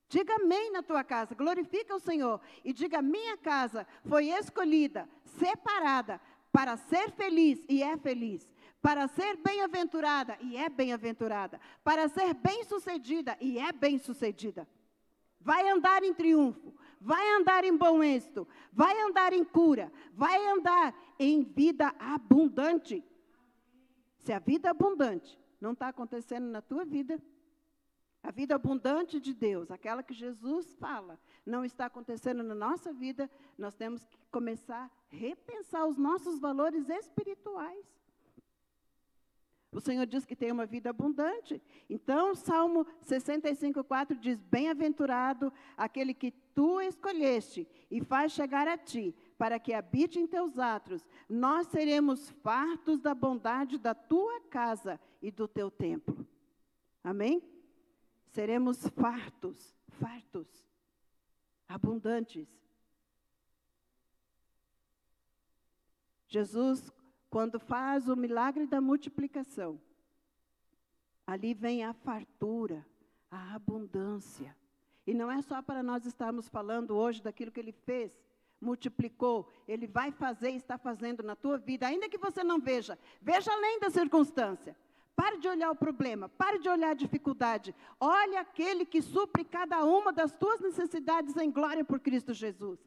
Diga 0.08 0.34
amém 0.36 0.70
na 0.70 0.82
tua 0.82 1.02
casa. 1.02 1.34
Glorifica 1.34 1.94
o 1.94 2.00
Senhor. 2.00 2.40
E 2.62 2.72
diga: 2.72 3.00
minha 3.00 3.38
casa 3.38 3.86
foi 4.06 4.28
escolhida, 4.30 5.08
separada, 5.38 6.20
para 6.52 6.76
ser 6.76 7.10
feliz 7.12 7.64
e 7.68 7.82
é 7.82 7.96
feliz. 7.96 8.46
Para 8.82 9.08
ser 9.08 9.38
bem-aventurada 9.38 10.36
e 10.42 10.58
é 10.58 10.68
bem-aventurada. 10.68 11.58
Para 11.82 12.06
ser 12.06 12.34
bem-sucedida 12.34 13.34
e 13.40 13.58
é 13.58 13.72
bem-sucedida. 13.72 14.68
Vai 15.40 15.68
andar 15.70 16.02
em 16.02 16.12
triunfo 16.12 16.74
vai 17.04 17.28
andar 17.34 17.64
em 17.64 17.76
bom 17.76 18.02
êxito, 18.02 18.48
vai 18.72 18.98
andar 19.02 19.34
em 19.34 19.44
cura, 19.44 19.92
vai 20.14 20.44
andar 20.46 20.94
em 21.18 21.42
vida 21.42 21.94
abundante. 21.98 23.04
Se 24.16 24.32
a 24.32 24.38
vida 24.38 24.70
abundante, 24.70 25.38
não 25.60 25.72
está 25.72 25.88
acontecendo 25.88 26.46
na 26.46 26.62
tua 26.62 26.84
vida. 26.84 27.22
A 28.22 28.30
vida 28.30 28.54
abundante 28.54 29.20
de 29.20 29.34
Deus, 29.34 29.70
aquela 29.70 30.02
que 30.02 30.14
Jesus 30.14 30.74
fala, 30.76 31.20
não 31.44 31.62
está 31.62 31.84
acontecendo 31.84 32.42
na 32.42 32.54
nossa 32.54 32.90
vida, 32.90 33.30
nós 33.58 33.74
temos 33.74 34.02
que 34.06 34.16
começar 34.30 34.86
a 34.86 35.14
repensar 35.14 35.86
os 35.86 35.98
nossos 35.98 36.40
valores 36.40 36.88
espirituais. 36.88 37.84
O 39.74 39.80
Senhor 39.80 40.06
diz 40.06 40.24
que 40.24 40.36
tem 40.36 40.52
uma 40.52 40.64
vida 40.64 40.90
abundante. 40.90 41.60
Então, 41.90 42.32
Salmo 42.32 42.86
65,4 43.04 44.16
diz: 44.16 44.40
Bem-aventurado 44.40 45.52
aquele 45.76 46.14
que 46.14 46.30
tu 46.54 46.80
escolheste 46.80 47.66
e 47.90 48.00
faz 48.00 48.30
chegar 48.30 48.68
a 48.68 48.78
ti, 48.78 49.12
para 49.36 49.58
que 49.58 49.74
habite 49.74 50.20
em 50.20 50.28
teus 50.28 50.60
atos. 50.60 51.04
Nós 51.28 51.66
seremos 51.66 52.30
fartos 52.42 53.00
da 53.00 53.12
bondade 53.12 53.76
da 53.76 53.94
tua 53.94 54.40
casa 54.42 55.00
e 55.20 55.32
do 55.32 55.48
teu 55.48 55.72
templo. 55.72 56.24
Amém? 57.02 57.42
Seremos 58.28 58.86
fartos, 58.90 59.74
fartos, 59.88 60.48
abundantes. 61.68 62.48
Jesus, 66.28 66.92
quando 67.34 67.58
faz 67.58 68.08
o 68.08 68.14
milagre 68.14 68.64
da 68.64 68.80
multiplicação, 68.80 69.80
ali 71.26 71.52
vem 71.52 71.82
a 71.82 71.92
fartura, 71.92 72.86
a 73.28 73.56
abundância. 73.56 74.56
E 75.04 75.12
não 75.12 75.28
é 75.28 75.42
só 75.42 75.60
para 75.60 75.82
nós 75.82 76.06
estarmos 76.06 76.48
falando 76.48 76.94
hoje 76.94 77.20
daquilo 77.20 77.50
que 77.50 77.58
ele 77.58 77.72
fez, 77.72 78.12
multiplicou, 78.60 79.50
ele 79.66 79.88
vai 79.88 80.12
fazer 80.12 80.50
e 80.50 80.56
está 80.56 80.78
fazendo 80.78 81.24
na 81.24 81.34
tua 81.34 81.58
vida, 81.58 81.88
ainda 81.88 82.08
que 82.08 82.18
você 82.18 82.44
não 82.44 82.60
veja, 82.60 82.96
veja 83.20 83.52
além 83.52 83.80
da 83.80 83.90
circunstância. 83.90 84.76
Pare 85.16 85.38
de 85.38 85.48
olhar 85.48 85.72
o 85.72 85.76
problema, 85.76 86.28
pare 86.28 86.60
de 86.60 86.68
olhar 86.68 86.90
a 86.90 86.94
dificuldade. 86.94 87.74
Olhe 87.98 88.36
aquele 88.36 88.86
que 88.86 89.02
supre 89.02 89.42
cada 89.44 89.84
uma 89.84 90.12
das 90.12 90.30
tuas 90.30 90.60
necessidades 90.60 91.36
em 91.36 91.50
glória 91.50 91.84
por 91.84 91.98
Cristo 91.98 92.32
Jesus. 92.32 92.78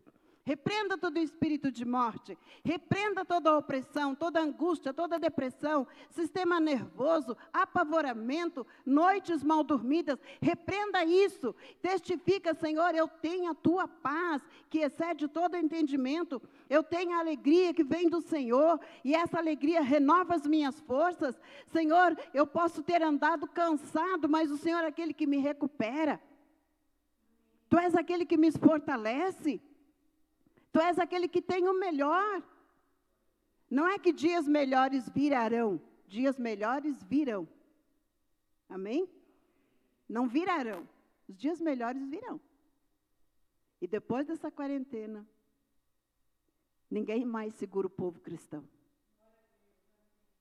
Repreenda 0.47 0.97
todo 0.97 1.19
espírito 1.19 1.69
de 1.69 1.83
morte, 1.83 2.37
repreenda 2.63 3.25
toda 3.25 3.57
opressão, 3.57 4.15
toda 4.15 4.39
angústia, 4.39 4.93
toda 4.93 5.19
depressão, 5.19 5.85
sistema 6.09 6.57
nervoso, 6.57 7.35
apavoramento, 7.51 8.65
noites 8.85 9.43
mal 9.43 9.61
dormidas. 9.61 10.17
Repreenda 10.41 11.03
isso. 11.03 11.53
Testifica, 11.81 12.53
Senhor, 12.53 12.95
eu 12.95 13.09
tenho 13.09 13.51
a 13.51 13.53
tua 13.53 13.89
paz, 13.89 14.41
que 14.69 14.79
excede 14.79 15.27
todo 15.27 15.57
entendimento. 15.57 16.41
Eu 16.69 16.81
tenho 16.81 17.11
a 17.11 17.19
alegria 17.19 17.73
que 17.73 17.83
vem 17.83 18.07
do 18.07 18.21
Senhor, 18.21 18.79
e 19.03 19.13
essa 19.13 19.39
alegria 19.39 19.81
renova 19.81 20.33
as 20.33 20.47
minhas 20.47 20.79
forças. 20.79 21.37
Senhor, 21.73 22.17
eu 22.33 22.47
posso 22.47 22.81
ter 22.81 23.01
andado 23.01 23.49
cansado, 23.49 24.29
mas 24.29 24.49
o 24.49 24.55
Senhor 24.55 24.81
é 24.85 24.87
aquele 24.87 25.13
que 25.13 25.27
me 25.27 25.39
recupera. 25.39 26.21
Tu 27.67 27.77
és 27.77 27.93
aquele 27.95 28.25
que 28.25 28.37
me 28.37 28.49
fortalece. 28.49 29.61
Tu 30.77 30.81
és 30.81 30.99
aquele 30.99 31.27
que 31.27 31.41
tem 31.41 31.67
o 31.67 31.73
melhor. 31.73 32.43
Não 33.67 33.87
é 33.87 33.97
que 33.97 34.13
dias 34.13 34.47
melhores 34.47 35.09
virarão, 35.09 35.81
dias 36.07 36.37
melhores 36.37 37.01
virão. 37.01 37.47
Amém? 38.69 39.09
Não 40.07 40.27
virarão, 40.27 40.87
os 41.27 41.35
dias 41.35 41.59
melhores 41.59 42.07
virão. 42.07 42.39
E 43.81 43.87
depois 43.87 44.27
dessa 44.27 44.51
quarentena, 44.51 45.27
ninguém 46.91 47.25
mais 47.25 47.55
segura 47.55 47.87
o 47.87 47.89
povo 47.89 48.19
cristão. 48.19 48.63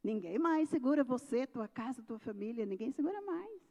Ninguém 0.05 0.39
mais 0.39 0.69
segura 0.69 1.03
você, 1.03 1.47
tua 1.47 1.67
casa, 1.67 2.03
tua 2.03 2.19
família, 2.19 2.67
ninguém 2.67 2.93
segura 2.93 3.23
mais. 3.23 3.63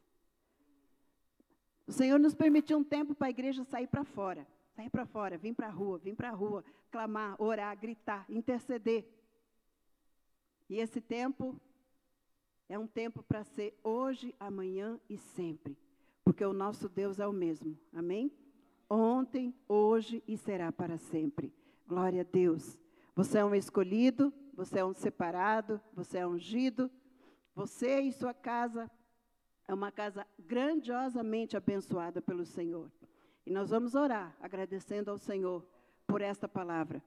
O 1.86 1.92
Senhor 1.92 2.18
nos 2.18 2.34
permitiu 2.34 2.76
um 2.76 2.82
tempo 2.82 3.14
para 3.14 3.28
a 3.28 3.30
igreja 3.30 3.62
sair 3.62 3.86
para 3.86 4.02
fora. 4.02 4.44
Sair 4.76 4.90
para 4.90 5.06
fora, 5.06 5.38
vir 5.38 5.54
para 5.54 5.68
a 5.68 5.70
rua, 5.70 5.96
vir 5.96 6.14
para 6.14 6.28
a 6.28 6.34
rua, 6.34 6.62
clamar, 6.90 7.34
orar, 7.40 7.74
gritar, 7.78 8.26
interceder. 8.28 9.08
E 10.68 10.78
esse 10.78 11.00
tempo 11.00 11.58
é 12.68 12.78
um 12.78 12.86
tempo 12.86 13.22
para 13.22 13.42
ser 13.42 13.74
hoje, 13.82 14.34
amanhã 14.38 15.00
e 15.08 15.16
sempre. 15.16 15.78
Porque 16.22 16.44
o 16.44 16.52
nosso 16.52 16.90
Deus 16.90 17.18
é 17.18 17.26
o 17.26 17.32
mesmo. 17.32 17.78
Amém? 17.90 18.30
Ontem, 18.90 19.54
hoje 19.66 20.22
e 20.28 20.36
será 20.36 20.70
para 20.70 20.98
sempre. 20.98 21.50
Glória 21.88 22.20
a 22.20 22.24
Deus. 22.24 22.78
Você 23.14 23.38
é 23.38 23.44
um 23.44 23.54
escolhido, 23.54 24.30
você 24.52 24.80
é 24.80 24.84
um 24.84 24.92
separado, 24.92 25.80
você 25.94 26.18
é 26.18 26.26
ungido. 26.26 26.90
Você 27.54 28.00
e 28.00 28.12
sua 28.12 28.34
casa 28.34 28.90
é 29.66 29.72
uma 29.72 29.90
casa 29.90 30.26
grandiosamente 30.38 31.56
abençoada 31.56 32.20
pelo 32.20 32.44
Senhor. 32.44 32.90
E 33.46 33.50
nós 33.50 33.70
vamos 33.70 33.94
orar, 33.94 34.36
agradecendo 34.40 35.10
ao 35.10 35.16
Senhor 35.16 35.64
por 36.06 36.20
esta 36.20 36.48
palavra. 36.48 37.00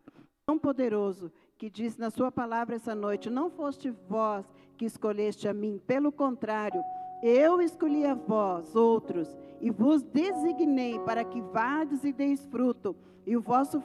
Tão 0.45 0.57
poderoso 0.57 1.31
que 1.57 1.69
diz 1.69 1.97
na 1.97 2.09
sua 2.09 2.31
palavra 2.31 2.77
essa 2.77 2.95
noite: 2.95 3.29
Não 3.29 3.49
foste 3.49 3.91
vós 4.07 4.45
que 4.77 4.85
escolheste 4.85 5.47
a 5.47 5.53
mim, 5.53 5.81
pelo 5.85 6.11
contrário, 6.11 6.81
eu 7.21 7.61
escolhi 7.61 8.05
a 8.05 8.13
vós, 8.13 8.75
outros, 8.75 9.37
e 9.59 9.69
vos 9.69 10.01
designei 10.01 10.97
para 10.99 11.25
que 11.25 11.41
vades 11.41 12.05
e 12.05 12.13
deis 12.13 12.45
fruto, 12.45 12.95
e 13.25 13.35
o 13.35 13.41
vosso 13.41 13.77